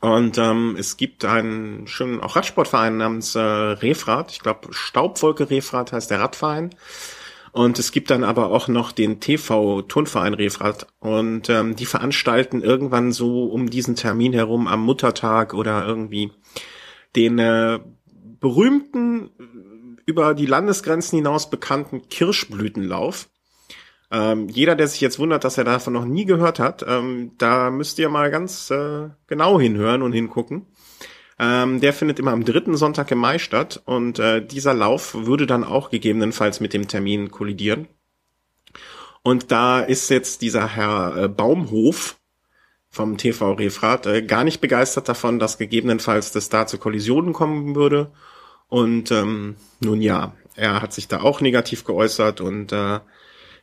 und 0.00 0.38
ähm, 0.38 0.76
es 0.78 0.96
gibt 0.96 1.24
einen 1.24 1.86
schönen 1.86 2.20
auch 2.20 2.36
Radsportverein 2.36 2.96
namens 2.96 3.34
äh, 3.34 3.40
Refrat. 3.40 4.32
Ich 4.32 4.40
glaube, 4.40 4.72
Staubwolke 4.72 5.50
Refrat 5.50 5.92
heißt 5.92 6.10
der 6.10 6.20
Radverein. 6.20 6.70
Und 7.52 7.78
es 7.78 7.92
gibt 7.92 8.10
dann 8.10 8.24
aber 8.24 8.50
auch 8.50 8.68
noch 8.68 8.92
den 8.92 9.20
TV 9.20 9.82
Turnverein 9.82 10.34
Refrat. 10.34 10.86
Und 11.00 11.50
ähm, 11.50 11.76
die 11.76 11.86
veranstalten 11.86 12.62
irgendwann 12.62 13.12
so 13.12 13.46
um 13.46 13.68
diesen 13.68 13.96
Termin 13.96 14.32
herum 14.32 14.68
am 14.68 14.82
Muttertag 14.82 15.52
oder 15.54 15.86
irgendwie 15.86 16.32
den 17.16 17.38
äh, 17.38 17.80
berühmten 18.40 19.30
über 20.06 20.34
die 20.34 20.46
Landesgrenzen 20.46 21.16
hinaus 21.16 21.50
bekannten 21.50 22.08
Kirschblütenlauf. 22.08 23.29
Ähm, 24.10 24.48
jeder, 24.48 24.74
der 24.74 24.88
sich 24.88 25.00
jetzt 25.00 25.18
wundert, 25.18 25.44
dass 25.44 25.58
er 25.58 25.64
davon 25.64 25.92
noch 25.92 26.04
nie 26.04 26.24
gehört 26.24 26.58
hat, 26.58 26.84
ähm, 26.86 27.32
da 27.38 27.70
müsst 27.70 27.98
ihr 27.98 28.08
mal 28.08 28.30
ganz 28.30 28.70
äh, 28.70 29.08
genau 29.28 29.60
hinhören 29.60 30.02
und 30.02 30.12
hingucken. 30.12 30.66
Ähm, 31.38 31.80
der 31.80 31.92
findet 31.92 32.18
immer 32.18 32.32
am 32.32 32.44
dritten 32.44 32.76
Sonntag 32.76 33.10
im 33.12 33.18
Mai 33.18 33.38
statt 33.38 33.80
und 33.86 34.18
äh, 34.18 34.44
dieser 34.44 34.74
Lauf 34.74 35.14
würde 35.14 35.46
dann 35.46 35.64
auch 35.64 35.90
gegebenenfalls 35.90 36.60
mit 36.60 36.74
dem 36.74 36.88
Termin 36.88 37.30
kollidieren. 37.30 37.88
Und 39.22 39.52
da 39.52 39.80
ist 39.80 40.10
jetzt 40.10 40.42
dieser 40.42 40.68
Herr 40.68 41.16
äh, 41.16 41.28
Baumhof 41.28 42.18
vom 42.90 43.16
TV 43.16 43.52
Refrat 43.52 44.06
äh, 44.06 44.22
gar 44.22 44.44
nicht 44.44 44.60
begeistert 44.60 45.08
davon, 45.08 45.38
dass 45.38 45.56
gegebenenfalls 45.56 46.32
das 46.32 46.48
da 46.48 46.66
zu 46.66 46.78
Kollisionen 46.78 47.32
kommen 47.32 47.74
würde. 47.76 48.12
Und 48.68 49.10
ähm, 49.10 49.56
nun 49.80 50.02
ja, 50.02 50.34
er 50.56 50.82
hat 50.82 50.92
sich 50.92 51.08
da 51.08 51.20
auch 51.20 51.40
negativ 51.40 51.84
geäußert 51.84 52.40
und 52.40 52.72
äh, 52.72 53.00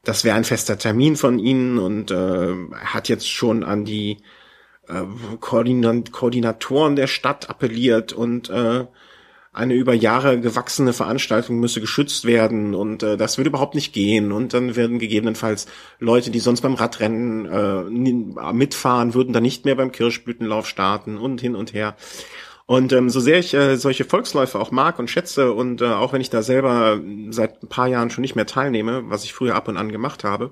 das 0.08 0.24
wäre 0.24 0.38
ein 0.38 0.46
fester 0.46 0.78
Termin 0.78 1.18
von 1.18 1.38
ihnen 1.38 1.78
und 1.78 2.12
äh, 2.12 2.56
hat 2.74 3.10
jetzt 3.10 3.30
schon 3.30 3.64
an 3.64 3.84
die 3.84 4.18
äh, 4.88 5.04
Koordinatoren 5.42 6.96
der 6.96 7.08
Stadt 7.08 7.50
appelliert 7.50 8.14
und 8.14 8.50
äh, 8.50 8.86
eine 9.52 9.74
über 9.74 9.94
Jahre 9.94 10.40
gewachsene 10.40 10.94
Veranstaltung 10.94 11.60
müsse 11.60 11.82
geschützt 11.82 12.24
werden 12.26 12.74
und 12.74 13.04
äh, 13.04 13.18
das 13.18 13.38
würde 13.38 13.50
überhaupt 13.50 13.76
nicht 13.76 13.92
gehen 13.92 14.32
und 14.32 14.54
dann 14.54 14.78
werden 14.78 14.98
gegebenenfalls 14.98 15.66
Leute, 16.00 16.32
die 16.32 16.40
sonst 16.40 16.62
beim 16.62 16.76
Radrennen 16.76 17.46
äh, 17.46 18.54
mitfahren, 18.54 19.14
würden 19.14 19.34
dann 19.34 19.44
nicht 19.44 19.66
mehr 19.66 19.76
beim 19.76 19.92
Kirschblütenlauf 19.92 20.68
starten 20.68 21.18
und 21.18 21.42
hin 21.42 21.56
und 21.56 21.74
her. 21.74 21.98
Und 22.68 22.92
ähm, 22.92 23.10
so 23.10 23.22
sehr 23.22 23.40
ich 23.40 23.54
äh, 23.54 23.78
solche 23.78 24.04
Volksläufe 24.04 24.60
auch 24.60 24.72
mag 24.72 25.00
und 25.00 25.10
schätze 25.10 25.54
und 25.54 25.82
äh, 25.82 25.86
auch 25.86 26.12
wenn 26.12 26.20
ich 26.20 26.30
da 26.30 26.42
selber 26.42 27.00
seit 27.30 27.64
ein 27.64 27.70
paar 27.70 27.88
Jahren 27.88 28.10
schon 28.10 28.22
nicht 28.22 28.36
mehr 28.36 28.46
teilnehme, 28.46 29.10
was 29.10 29.24
ich 29.24 29.34
früher 29.34 29.56
ab 29.56 29.70
und 29.70 29.78
an 29.78 29.90
gemacht 29.90 30.26
habe, 30.26 30.52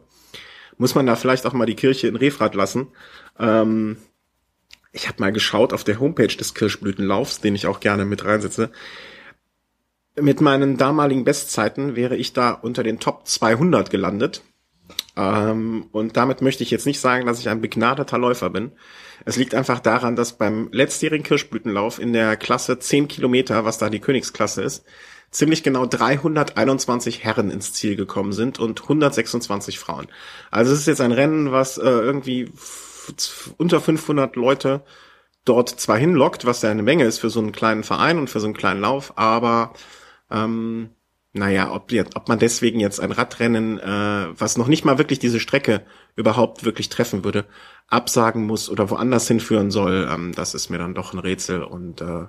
muss 0.77 0.95
man 0.95 1.05
da 1.05 1.17
vielleicht 1.17 1.45
auch 1.45 1.51
mal 1.51 1.65
die 1.65 1.75
Kirche 1.75 2.07
in 2.07 2.15
Refrat 2.15 2.55
lassen. 2.55 2.87
Ähm, 3.37 3.97
ich 4.93 5.09
habe 5.09 5.19
mal 5.19 5.33
geschaut 5.33 5.73
auf 5.73 5.83
der 5.83 5.99
Homepage 5.99 6.27
des 6.27 6.53
Kirschblütenlaufs, 6.53 7.41
den 7.41 7.53
ich 7.53 7.67
auch 7.67 7.81
gerne 7.81 8.05
mit 8.05 8.23
reinsetze. 8.23 8.71
Mit 10.17 10.39
meinen 10.39 10.77
damaligen 10.77 11.25
Bestzeiten 11.25 11.97
wäre 11.97 12.15
ich 12.15 12.31
da 12.31 12.51
unter 12.51 12.81
den 12.81 13.01
Top 13.01 13.27
200 13.27 13.89
gelandet. 13.89 14.41
Ähm, 15.15 15.87
und 15.91 16.17
damit 16.17 16.41
möchte 16.41 16.63
ich 16.63 16.71
jetzt 16.71 16.85
nicht 16.85 16.99
sagen, 16.99 17.25
dass 17.25 17.39
ich 17.39 17.49
ein 17.49 17.61
begnadeter 17.61 18.17
Läufer 18.17 18.49
bin. 18.49 18.71
Es 19.23 19.37
liegt 19.37 19.55
einfach 19.55 19.79
daran, 19.79 20.15
dass 20.15 20.37
beim 20.37 20.69
letztjährigen 20.71 21.23
Kirschblütenlauf 21.23 21.99
in 21.99 22.13
der 22.13 22.35
Klasse 22.37 22.79
10 22.79 23.07
Kilometer, 23.07 23.65
was 23.65 23.77
da 23.77 23.89
die 23.89 23.99
Königsklasse 23.99 24.61
ist, 24.61 24.85
ziemlich 25.31 25.63
genau 25.63 25.85
321 25.85 27.23
Herren 27.23 27.51
ins 27.51 27.73
Ziel 27.73 27.95
gekommen 27.95 28.33
sind 28.33 28.59
und 28.59 28.81
126 28.83 29.79
Frauen. 29.79 30.07
Also 30.51 30.73
es 30.73 30.79
ist 30.79 30.87
jetzt 30.87 31.01
ein 31.01 31.11
Rennen, 31.11 31.51
was 31.51 31.77
äh, 31.77 31.83
irgendwie 31.83 32.51
unter 33.57 33.81
500 33.81 34.35
Leute 34.35 34.83
dort 35.43 35.69
zwar 35.69 35.97
hinlockt, 35.97 36.45
was 36.45 36.61
ja 36.61 36.71
eine 36.71 36.83
Menge 36.83 37.05
ist 37.05 37.19
für 37.19 37.29
so 37.29 37.39
einen 37.39 37.51
kleinen 37.51 37.83
Verein 37.83 38.17
und 38.17 38.29
für 38.29 38.39
so 38.39 38.47
einen 38.47 38.55
kleinen 38.55 38.81
Lauf, 38.81 39.13
aber 39.15 39.73
ähm, 40.31 40.89
naja, 41.35 41.71
ob, 41.73 41.91
ob 42.15 42.29
man 42.29 42.39
deswegen 42.39 42.79
jetzt 42.79 42.99
ein 42.99 43.11
Radrennen, 43.11 43.77
äh, 43.77 44.27
was 44.39 44.57
noch 44.57 44.67
nicht 44.67 44.85
mal 44.85 44.97
wirklich 44.97 45.19
diese 45.19 45.41
Strecke 45.41 45.85
überhaupt 46.15 46.63
wirklich 46.63 46.87
treffen 46.87 47.25
würde, 47.25 47.45
absagen 47.87 48.45
muss 48.45 48.69
oder 48.69 48.89
woanders 48.89 49.27
hinführen 49.27 49.69
soll, 49.69 50.07
ähm, 50.09 50.31
das 50.33 50.53
ist 50.53 50.69
mir 50.69 50.77
dann 50.77 50.95
doch 50.95 51.13
ein 51.13 51.19
Rätsel 51.19 51.61
und 51.63 51.99
äh, 52.01 52.27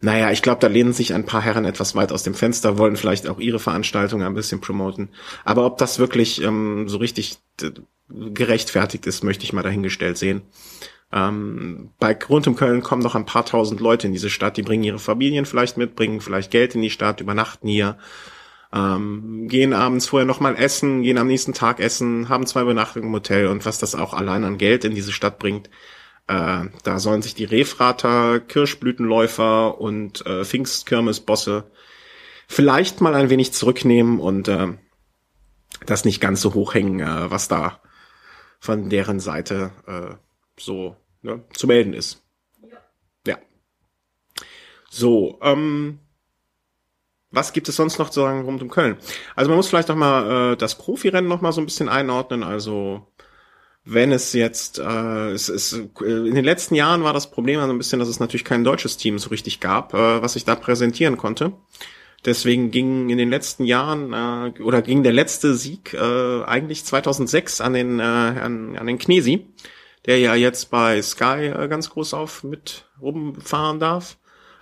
naja, 0.00 0.32
ich 0.32 0.42
glaube, 0.42 0.60
da 0.60 0.66
lehnen 0.66 0.92
sich 0.92 1.14
ein 1.14 1.26
paar 1.26 1.42
Herren 1.42 1.64
etwas 1.64 1.94
weit 1.94 2.10
aus 2.10 2.24
dem 2.24 2.34
Fenster, 2.34 2.76
wollen 2.76 2.96
vielleicht 2.96 3.28
auch 3.28 3.38
ihre 3.38 3.60
Veranstaltung 3.60 4.24
ein 4.24 4.34
bisschen 4.34 4.60
promoten. 4.60 5.10
Aber 5.44 5.64
ob 5.64 5.78
das 5.78 6.00
wirklich 6.00 6.42
ähm, 6.42 6.88
so 6.88 6.98
richtig 6.98 7.38
gerechtfertigt 8.10 9.06
ist, 9.06 9.22
möchte 9.22 9.44
ich 9.44 9.52
mal 9.52 9.62
dahingestellt 9.62 10.18
sehen. 10.18 10.42
Ähm, 11.12 11.90
bei 11.98 12.16
rund 12.28 12.46
um 12.46 12.56
Köln 12.56 12.82
kommen 12.82 13.02
noch 13.02 13.14
ein 13.14 13.26
paar 13.26 13.44
tausend 13.44 13.80
Leute 13.80 14.06
in 14.06 14.12
diese 14.12 14.30
Stadt, 14.30 14.56
die 14.56 14.62
bringen 14.62 14.84
ihre 14.84 14.98
Familien 14.98 15.44
vielleicht 15.44 15.76
mit, 15.76 15.94
bringen 15.94 16.20
vielleicht 16.20 16.50
Geld 16.50 16.74
in 16.74 16.80
die 16.80 16.90
Stadt, 16.90 17.20
übernachten 17.20 17.68
hier, 17.68 17.98
ähm, 18.72 19.46
gehen 19.48 19.74
abends 19.74 20.06
vorher 20.06 20.26
nochmal 20.26 20.56
essen, 20.56 21.02
gehen 21.02 21.18
am 21.18 21.26
nächsten 21.26 21.52
Tag 21.52 21.80
essen, 21.80 22.30
haben 22.30 22.46
zwei 22.46 22.62
Übernachtungen 22.62 23.08
im 23.08 23.14
Hotel. 23.14 23.48
Und 23.48 23.66
was 23.66 23.78
das 23.78 23.94
auch 23.94 24.14
allein 24.14 24.44
an 24.44 24.56
Geld 24.56 24.84
in 24.84 24.94
diese 24.94 25.12
Stadt 25.12 25.38
bringt, 25.38 25.68
äh, 26.28 26.64
da 26.82 26.98
sollen 26.98 27.20
sich 27.20 27.34
die 27.34 27.44
Refrater, 27.44 28.40
Kirschblütenläufer 28.40 29.78
und 29.78 30.24
äh, 30.24 30.44
Pfingstkirmesbosse 30.44 31.70
vielleicht 32.48 33.02
mal 33.02 33.14
ein 33.14 33.28
wenig 33.28 33.52
zurücknehmen 33.52 34.18
und 34.18 34.48
äh, 34.48 34.68
das 35.84 36.06
nicht 36.06 36.20
ganz 36.20 36.40
so 36.40 36.54
hochhängen, 36.54 37.00
äh, 37.00 37.30
was 37.30 37.48
da 37.48 37.80
von 38.60 38.88
deren 38.88 39.20
Seite 39.20 39.72
äh, 39.86 40.14
so 40.58 40.96
ne, 41.22 41.44
zu 41.54 41.66
melden 41.66 41.94
ist. 41.94 42.22
Ja. 42.62 42.78
ja. 43.26 43.38
So, 44.90 45.38
ähm, 45.42 45.98
was 47.30 47.52
gibt 47.52 47.68
es 47.68 47.76
sonst 47.76 47.98
noch 47.98 48.10
zu 48.10 48.20
sagen 48.20 48.42
rund 48.42 48.62
um 48.62 48.68
Köln? 48.68 48.96
Also 49.34 49.48
man 49.48 49.56
muss 49.56 49.68
vielleicht 49.68 49.88
noch 49.88 49.96
mal 49.96 50.52
äh, 50.52 50.56
das 50.56 50.76
Profirennen 50.76 51.28
noch 51.28 51.40
mal 51.40 51.52
so 51.52 51.60
ein 51.60 51.66
bisschen 51.66 51.88
einordnen. 51.88 52.42
Also 52.42 53.06
wenn 53.84 54.12
es 54.12 54.32
jetzt, 54.32 54.78
äh, 54.78 55.30
es, 55.30 55.48
äh, 55.48 55.88
in 56.04 56.34
den 56.34 56.44
letzten 56.44 56.74
Jahren 56.74 57.02
war 57.02 57.12
das 57.12 57.30
Problem 57.30 57.58
also 57.58 57.72
ein 57.72 57.78
bisschen, 57.78 57.98
dass 57.98 58.08
es 58.08 58.20
natürlich 58.20 58.44
kein 58.44 58.64
deutsches 58.64 58.96
Team 58.96 59.18
so 59.18 59.30
richtig 59.30 59.60
gab, 59.60 59.94
äh, 59.94 60.22
was 60.22 60.36
ich 60.36 60.44
da 60.44 60.54
präsentieren 60.54 61.16
konnte. 61.16 61.52
Deswegen 62.24 62.70
ging 62.70 63.10
in 63.10 63.18
den 63.18 63.30
letzten 63.30 63.64
Jahren 63.64 64.12
äh, 64.12 64.62
oder 64.62 64.82
ging 64.82 65.02
der 65.02 65.12
letzte 65.12 65.54
Sieg 65.54 65.94
äh, 65.94 66.44
eigentlich 66.44 66.84
2006 66.84 67.60
an 67.60 67.72
den 67.72 67.98
äh, 67.98 68.02
an, 68.02 68.76
an 68.76 68.86
den 68.86 68.98
Knesi, 68.98 69.46
der 70.06 70.18
ja 70.18 70.34
jetzt 70.34 70.70
bei 70.70 71.00
Sky 71.02 71.46
äh, 71.46 71.68
ganz 71.68 71.90
groß 71.90 72.14
auf 72.14 72.44
mit 72.44 72.86
rumfahren 73.00 73.78
darf. 73.78 74.18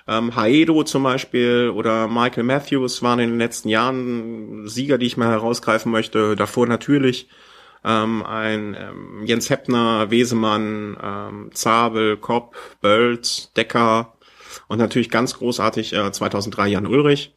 Ähm, 0.07 0.35
Haedo 0.35 0.83
zum 0.85 1.03
Beispiel 1.03 1.73
oder 1.75 2.09
Michael 2.09 2.45
Matthews 2.45 3.03
waren 3.03 3.21
in 3.21 3.31
den 3.31 3.39
letzten 3.39 3.69
Jahren 3.69 4.67
Sieger, 4.69 4.99
die 4.99 5.07
ich 5.07 5.17
mal 5.17 5.29
herausgreifen 5.29 5.93
möchte. 5.93 6.37
Davor 6.37 6.67
natürlich 6.67 7.29
ähm, 7.85 8.25
ein 8.25 8.77
ähm, 8.79 9.23
Jens 9.25 9.51
Heppner, 9.51 10.11
Wesemann, 10.11 10.97
ähm, 11.03 11.51
Zabel, 11.53 12.17
Kopp, 12.17 12.57
Bölz, 12.81 13.53
Decker 13.55 14.15
und 14.69 14.79
natürlich 14.79 15.11
ganz 15.11 15.35
großartig 15.35 15.93
äh, 15.93 16.13
2003 16.13 16.69
Jan 16.69 16.87
Ulrich. 16.87 17.35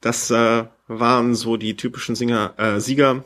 Das 0.00 0.30
äh, 0.30 0.66
waren 0.86 1.34
so 1.34 1.56
die 1.56 1.76
typischen 1.76 2.14
Singer, 2.14 2.54
äh, 2.58 2.78
Sieger. 2.78 3.24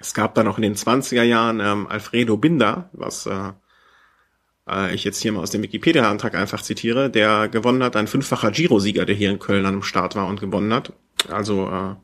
Es 0.00 0.14
gab 0.14 0.34
dann 0.34 0.48
auch 0.48 0.58
in 0.58 0.62
den 0.62 0.74
20er 0.74 1.22
Jahren 1.22 1.60
ähm, 1.60 1.86
Alfredo 1.86 2.36
Binder, 2.36 2.90
was 2.92 3.26
äh, 3.26 3.52
äh, 4.68 4.94
ich 4.94 5.04
jetzt 5.04 5.20
hier 5.20 5.32
mal 5.32 5.40
aus 5.40 5.50
dem 5.50 5.62
Wikipedia-Antrag 5.62 6.34
einfach 6.34 6.62
zitiere, 6.62 7.10
der 7.10 7.48
gewonnen 7.48 7.82
hat, 7.82 7.96
ein 7.96 8.06
fünffacher 8.06 8.50
Giro-Sieger, 8.50 9.06
der 9.06 9.14
hier 9.14 9.30
in 9.30 9.38
Köln 9.38 9.66
am 9.66 9.82
Start 9.82 10.16
war 10.16 10.26
und 10.26 10.40
gewonnen 10.40 10.72
hat. 10.72 10.92
Also 11.30 11.68
äh, 11.68 11.94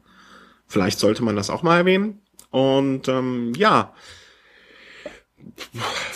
vielleicht 0.67 0.99
sollte 0.99 1.23
man 1.23 1.37
das 1.37 1.51
auch 1.51 1.63
mal 1.63 1.79
erwähnen. 1.79 2.21
Und 2.51 3.09
ähm, 3.09 3.53
ja, 3.57 3.95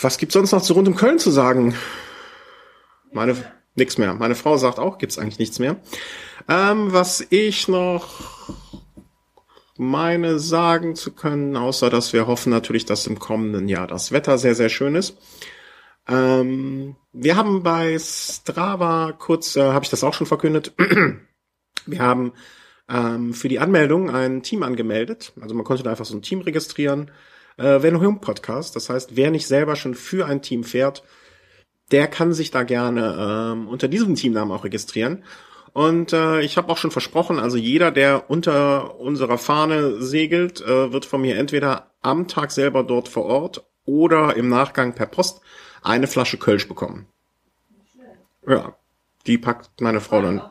was 0.01 0.17
gibt's 0.17 0.33
sonst 0.33 0.51
noch 0.51 0.61
zu 0.61 0.73
rund 0.73 0.87
um 0.87 0.95
Köln 0.95 1.19
zu 1.19 1.31
sagen? 1.31 1.75
Meine 3.11 3.35
Nix 3.75 3.97
mehr. 3.97 4.13
Meine 4.15 4.35
Frau 4.35 4.57
sagt 4.57 4.79
auch, 4.79 4.97
gibt's 4.97 5.17
eigentlich 5.17 5.39
nichts 5.39 5.59
mehr. 5.59 5.77
Ähm, 6.49 6.93
was 6.93 7.25
ich 7.29 7.67
noch 7.67 8.09
meine 9.79 10.39
sagen 10.39 10.95
zu 10.95 11.11
können, 11.11 11.55
außer 11.55 11.89
dass 11.89 12.13
wir 12.13 12.27
hoffen 12.27 12.49
natürlich, 12.49 12.85
dass 12.85 13.07
im 13.07 13.19
kommenden 13.19 13.67
Jahr 13.67 13.87
das 13.87 14.11
Wetter 14.11 14.37
sehr, 14.37 14.55
sehr 14.55 14.69
schön 14.69 14.95
ist. 14.95 15.17
Ähm, 16.07 16.95
wir 17.13 17.35
haben 17.35 17.63
bei 17.63 17.97
Strava 17.99 19.11
kurz, 19.11 19.55
äh, 19.55 19.61
habe 19.61 19.83
ich 19.83 19.89
das 19.89 20.03
auch 20.03 20.13
schon 20.13 20.27
verkündet, 20.27 20.73
wir 21.85 21.99
haben 21.99 22.33
ähm, 22.89 23.33
für 23.33 23.49
die 23.49 23.59
Anmeldung 23.59 24.09
ein 24.09 24.43
Team 24.43 24.63
angemeldet. 24.63 25.33
Also 25.41 25.55
man 25.55 25.65
konnte 25.65 25.83
da 25.83 25.91
einfach 25.91 26.05
so 26.05 26.15
ein 26.15 26.21
Team 26.21 26.41
registrieren. 26.41 27.11
Äh, 27.57 27.83
Van 27.83 28.01
Home 28.01 28.19
Podcast. 28.19 28.75
Das 28.75 28.89
heißt, 28.89 29.15
wer 29.15 29.31
nicht 29.31 29.47
selber 29.47 29.75
schon 29.75 29.95
für 29.95 30.25
ein 30.25 30.41
Team 30.41 30.63
fährt, 30.63 31.03
der 31.91 32.07
kann 32.07 32.33
sich 32.33 32.51
da 32.51 32.63
gerne 32.63 33.53
ähm, 33.53 33.67
unter 33.67 33.87
diesem 33.87 34.15
Teamnamen 34.15 34.51
auch 34.51 34.63
registrieren. 34.63 35.23
Und 35.77 36.11
äh, 36.11 36.41
ich 36.41 36.57
habe 36.57 36.71
auch 36.71 36.77
schon 36.77 36.89
versprochen, 36.89 37.37
also 37.37 37.55
jeder, 37.55 37.91
der 37.91 38.31
unter 38.31 38.99
unserer 38.99 39.37
Fahne 39.37 40.01
segelt, 40.01 40.59
äh, 40.59 40.91
wird 40.91 41.05
von 41.05 41.21
mir 41.21 41.37
entweder 41.37 41.91
am 42.01 42.27
Tag 42.27 42.49
selber 42.49 42.81
dort 42.81 43.07
vor 43.07 43.25
Ort 43.25 43.63
oder 43.85 44.35
im 44.35 44.49
Nachgang 44.49 44.95
per 44.95 45.05
Post 45.05 45.39
eine 45.83 46.07
Flasche 46.07 46.39
Kölsch 46.39 46.67
bekommen. 46.67 47.05
Ja, 48.47 48.75
die 49.27 49.37
packt 49.37 49.79
meine 49.79 50.01
Frau 50.01 50.19
dann. 50.19 50.41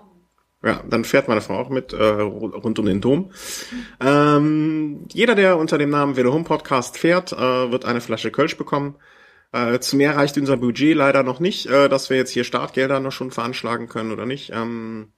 Ja, 0.63 0.85
dann 0.89 1.05
fährt 1.05 1.27
meine 1.27 1.41
Frau 1.41 1.59
auch 1.59 1.71
mit 1.71 1.93
äh, 1.93 2.05
rund 2.05 2.79
um 2.79 2.87
den 2.87 3.01
Dom. 3.01 3.33
Ähm, 3.99 5.07
jeder, 5.13 5.35
der 5.35 5.59
unter 5.59 5.77
dem 5.77 5.91
Namen 5.91 6.15
Velo 6.15 6.33
Home 6.33 6.45
Podcast 6.45 6.99
fährt, 6.99 7.33
äh, 7.33 7.73
wird 7.73 7.85
eine 7.85 8.01
Flasche 8.01 8.31
Kölsch 8.31 8.57
bekommen. 8.57 8.95
Äh, 9.57 9.81
zu 9.81 9.97
mehr 9.97 10.17
reicht 10.17 10.37
unser 10.37 10.59
Budget 10.59 10.95
leider 10.95 11.23
noch 11.23 11.41
nicht, 11.41 11.67
äh, 11.67 11.89
dass 11.89 12.11
wir 12.11 12.17
jetzt 12.19 12.31
hier 12.31 12.45
Startgelder 12.45 13.01
noch 13.01 13.13
schon 13.13 13.31
veranschlagen 13.31 13.89
können 13.89 14.13
oder 14.13 14.27
nicht. 14.27 14.51
Ähm, 14.53 15.13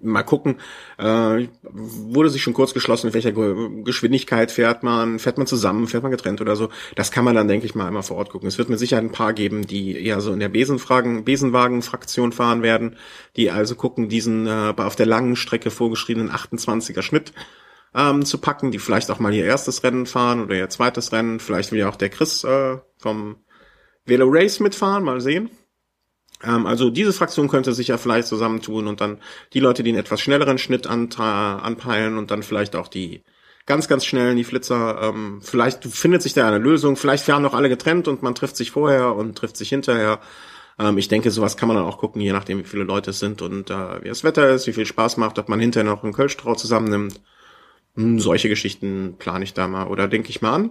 mal 0.00 0.22
gucken. 0.22 0.56
Äh, 0.98 1.48
wurde 1.62 2.30
sich 2.30 2.42
schon 2.42 2.54
kurz 2.54 2.72
geschlossen, 2.72 3.08
in 3.08 3.14
welcher 3.14 3.32
Geschwindigkeit 3.32 4.50
fährt 4.50 4.82
man, 4.82 5.18
fährt 5.18 5.36
man 5.36 5.46
zusammen, 5.46 5.88
fährt 5.88 6.02
man 6.02 6.12
getrennt 6.12 6.40
oder 6.40 6.56
so. 6.56 6.70
Das 6.94 7.10
kann 7.10 7.24
man 7.24 7.34
dann, 7.34 7.48
denke 7.48 7.66
ich 7.66 7.74
mal, 7.74 7.88
immer 7.88 8.02
vor 8.02 8.16
Ort 8.16 8.30
gucken. 8.30 8.48
Es 8.48 8.56
wird 8.56 8.70
mit 8.70 8.78
Sicherheit 8.78 9.04
ein 9.04 9.12
paar 9.12 9.34
geben, 9.34 9.66
die 9.66 10.06
eher 10.06 10.22
so 10.22 10.32
in 10.32 10.40
der 10.40 10.48
Besenfragen, 10.48 11.24
Besenwagen-Fraktion 11.24 12.32
fahren 12.32 12.62
werden, 12.62 12.96
die 13.36 13.50
also 13.50 13.74
gucken, 13.74 14.08
diesen 14.08 14.46
äh, 14.46 14.72
auf 14.76 14.96
der 14.96 15.06
langen 15.06 15.36
Strecke 15.36 15.70
vorgeschriebenen 15.70 16.30
28er 16.30 17.02
Schnitt 17.02 17.34
ähm, 17.94 18.24
zu 18.24 18.38
packen, 18.38 18.70
die 18.70 18.78
vielleicht 18.78 19.10
auch 19.10 19.18
mal 19.18 19.34
ihr 19.34 19.44
erstes 19.44 19.84
Rennen 19.84 20.06
fahren 20.06 20.42
oder 20.42 20.54
ihr 20.54 20.70
zweites 20.70 21.12
Rennen. 21.12 21.40
Vielleicht 21.40 21.72
will 21.72 21.80
ja 21.80 21.90
auch 21.90 21.96
der 21.96 22.08
Chris 22.08 22.44
äh, 22.44 22.78
vom 22.96 23.36
Velo 24.10 24.26
Race 24.28 24.60
mitfahren, 24.60 25.04
mal 25.04 25.22
sehen. 25.22 25.50
Ähm, 26.44 26.66
also 26.66 26.90
diese 26.90 27.12
Fraktion 27.12 27.48
könnte 27.48 27.72
sich 27.72 27.88
ja 27.88 27.96
vielleicht 27.96 28.28
zusammentun 28.28 28.86
und 28.86 29.00
dann 29.00 29.18
die 29.52 29.60
Leute, 29.60 29.82
die 29.82 29.90
einen 29.90 29.98
etwas 29.98 30.20
schnelleren 30.20 30.58
Schnitt 30.58 30.86
anpeilen 30.86 32.18
und 32.18 32.30
dann 32.30 32.42
vielleicht 32.42 32.76
auch 32.76 32.88
die 32.88 33.22
ganz, 33.66 33.88
ganz 33.88 34.04
schnell 34.04 34.32
in 34.32 34.36
die 34.36 34.44
Flitzer. 34.44 35.00
Ähm, 35.02 35.40
vielleicht 35.42 35.84
findet 35.84 36.22
sich 36.22 36.34
da 36.34 36.48
eine 36.48 36.58
Lösung. 36.58 36.96
Vielleicht 36.96 37.24
fahren 37.24 37.42
noch 37.42 37.54
alle 37.54 37.68
getrennt 37.68 38.08
und 38.08 38.22
man 38.22 38.34
trifft 38.34 38.56
sich 38.56 38.70
vorher 38.70 39.14
und 39.14 39.36
trifft 39.36 39.56
sich 39.56 39.68
hinterher. 39.68 40.20
Ähm, 40.78 40.98
ich 40.98 41.08
denke, 41.08 41.30
sowas 41.30 41.56
kann 41.56 41.68
man 41.68 41.76
dann 41.76 41.86
auch 41.86 41.98
gucken, 41.98 42.20
je 42.20 42.32
nachdem, 42.32 42.58
wie 42.58 42.64
viele 42.64 42.84
Leute 42.84 43.10
es 43.10 43.18
sind 43.20 43.42
und 43.42 43.70
äh, 43.70 44.02
wie 44.02 44.08
das 44.08 44.24
Wetter 44.24 44.50
ist, 44.50 44.66
wie 44.66 44.72
viel 44.72 44.86
Spaß 44.86 45.18
macht, 45.18 45.38
ob 45.38 45.48
man 45.48 45.60
hinterher 45.60 45.88
noch 45.88 46.02
einen 46.02 46.12
Kölschtrau 46.12 46.54
zusammennimmt. 46.54 47.20
Hm, 47.96 48.18
solche 48.18 48.48
Geschichten 48.48 49.16
plane 49.18 49.44
ich 49.44 49.54
da 49.54 49.68
mal 49.68 49.86
oder 49.88 50.08
denke 50.08 50.30
ich 50.30 50.42
mal 50.42 50.54
an. 50.54 50.70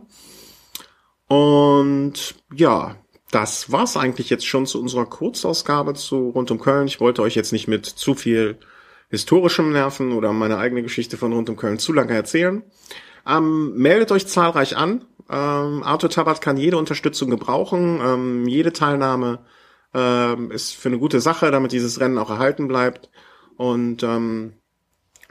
Und 1.28 2.36
ja, 2.54 2.96
das 3.32 3.72
war's 3.72 3.96
eigentlich 3.96 4.30
jetzt 4.30 4.48
schon 4.48 4.66
zu 4.66 4.82
unserer 4.82 5.06
Kurzausgabe 5.06 5.94
zu 5.94 6.30
rund 6.30 6.50
um 6.52 6.60
Köln. 6.60 6.88
Ich 6.88 7.00
wollte 7.00 7.22
euch 7.22 7.36
jetzt 7.36 7.52
nicht 7.52 7.68
mit 7.68 7.86
zu 7.86 8.16
viel 8.16 8.58
historischem 9.10 9.72
Nerven 9.72 10.14
oder 10.14 10.34
meine 10.34 10.58
eigene 10.58 10.84
Geschichte 10.84 11.18
von 11.18 11.34
rund 11.34 11.50
um 11.50 11.56
Köln 11.56 11.80
zu 11.80 11.94
lange 11.94 12.14
erzählen. 12.14 12.64
Ähm, 13.28 13.76
meldet 13.76 14.12
euch 14.12 14.28
zahlreich 14.28 14.78
an. 14.78 15.06
Ähm, 15.30 15.84
Arthur 15.84 16.10
Tabat 16.10 16.42
kann 16.42 16.58
jede 16.58 16.78
Unterstützung 16.78 17.30
gebrauchen. 17.30 18.00
Ähm, 18.04 18.48
jede 18.48 18.74
Teilnahme 18.74 19.40
ähm, 19.94 20.52
ist 20.52 20.76
für 20.76 20.90
eine 20.90 21.00
gute 21.00 21.20
Sache, 21.20 21.52
damit 21.52 21.72
dieses 21.72 22.00
Rennen 22.00 22.18
auch 22.18 22.30
erhalten 22.32 22.68
bleibt. 22.68 23.10
Und 23.58 24.02
ähm, 24.04 24.54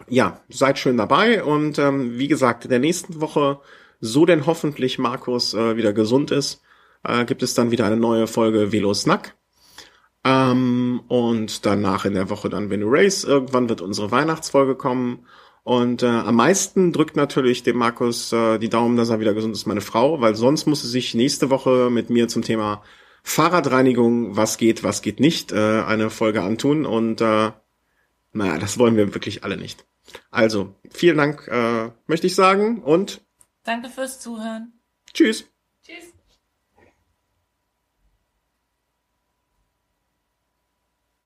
ja, 0.08 0.40
seid 0.48 0.78
schön 0.78 0.96
dabei. 0.96 1.42
Und 1.42 1.78
ähm, 1.78 2.18
wie 2.18 2.28
gesagt, 2.28 2.64
in 2.64 2.70
der 2.70 2.78
nächsten 2.78 3.20
Woche, 3.20 3.60
so 4.00 4.24
denn 4.24 4.46
hoffentlich 4.46 4.98
Markus 4.98 5.54
äh, 5.54 5.76
wieder 5.76 5.92
gesund 5.92 6.30
ist, 6.30 6.62
äh, 7.04 7.24
gibt 7.24 7.42
es 7.42 7.54
dann 7.54 7.70
wieder 7.70 7.86
eine 7.86 7.96
neue 7.96 8.26
Folge 8.26 8.72
Velo 8.72 8.94
Snack. 8.94 9.36
Ähm, 10.24 11.02
und 11.08 11.64
danach 11.64 12.04
in 12.04 12.14
der 12.14 12.30
Woche 12.30 12.48
dann 12.48 12.70
Venu 12.70 12.88
Race. 12.90 13.24
Irgendwann 13.24 13.68
wird 13.68 13.80
unsere 13.80 14.10
Weihnachtsfolge 14.10 14.74
kommen. 14.74 15.26
Und 15.62 16.02
äh, 16.02 16.06
am 16.06 16.36
meisten 16.36 16.92
drückt 16.92 17.16
natürlich 17.16 17.62
dem 17.62 17.76
Markus 17.76 18.32
äh, 18.32 18.58
die 18.58 18.70
Daumen, 18.70 18.96
dass 18.96 19.10
er 19.10 19.20
wieder 19.20 19.34
gesund 19.34 19.54
ist, 19.54 19.66
meine 19.66 19.80
Frau, 19.80 20.20
weil 20.20 20.34
sonst 20.34 20.66
muss 20.66 20.82
sie 20.82 20.88
sich 20.88 21.14
nächste 21.14 21.50
Woche 21.50 21.90
mit 21.90 22.08
mir 22.10 22.28
zum 22.28 22.42
Thema 22.42 22.82
Fahrradreinigung, 23.22 24.36
was 24.36 24.56
geht, 24.56 24.82
was 24.82 25.02
geht 25.02 25.20
nicht, 25.20 25.52
äh, 25.52 25.82
eine 25.82 26.08
Folge 26.08 26.42
antun. 26.42 26.86
Und 26.86 27.20
äh, 27.20 27.52
naja, 28.32 28.58
das 28.58 28.78
wollen 28.78 28.96
wir 28.96 29.14
wirklich 29.14 29.44
alle 29.44 29.56
nicht. 29.56 29.86
Also, 30.30 30.74
vielen 30.90 31.18
Dank, 31.18 31.46
äh, 31.48 31.90
möchte 32.06 32.26
ich 32.26 32.34
sagen 32.34 32.82
und 32.82 33.20
Danke 33.64 33.90
fürs 33.90 34.20
Zuhören. 34.20 34.72
Tschüss. 35.12 35.40
Tschüss. 35.40 35.57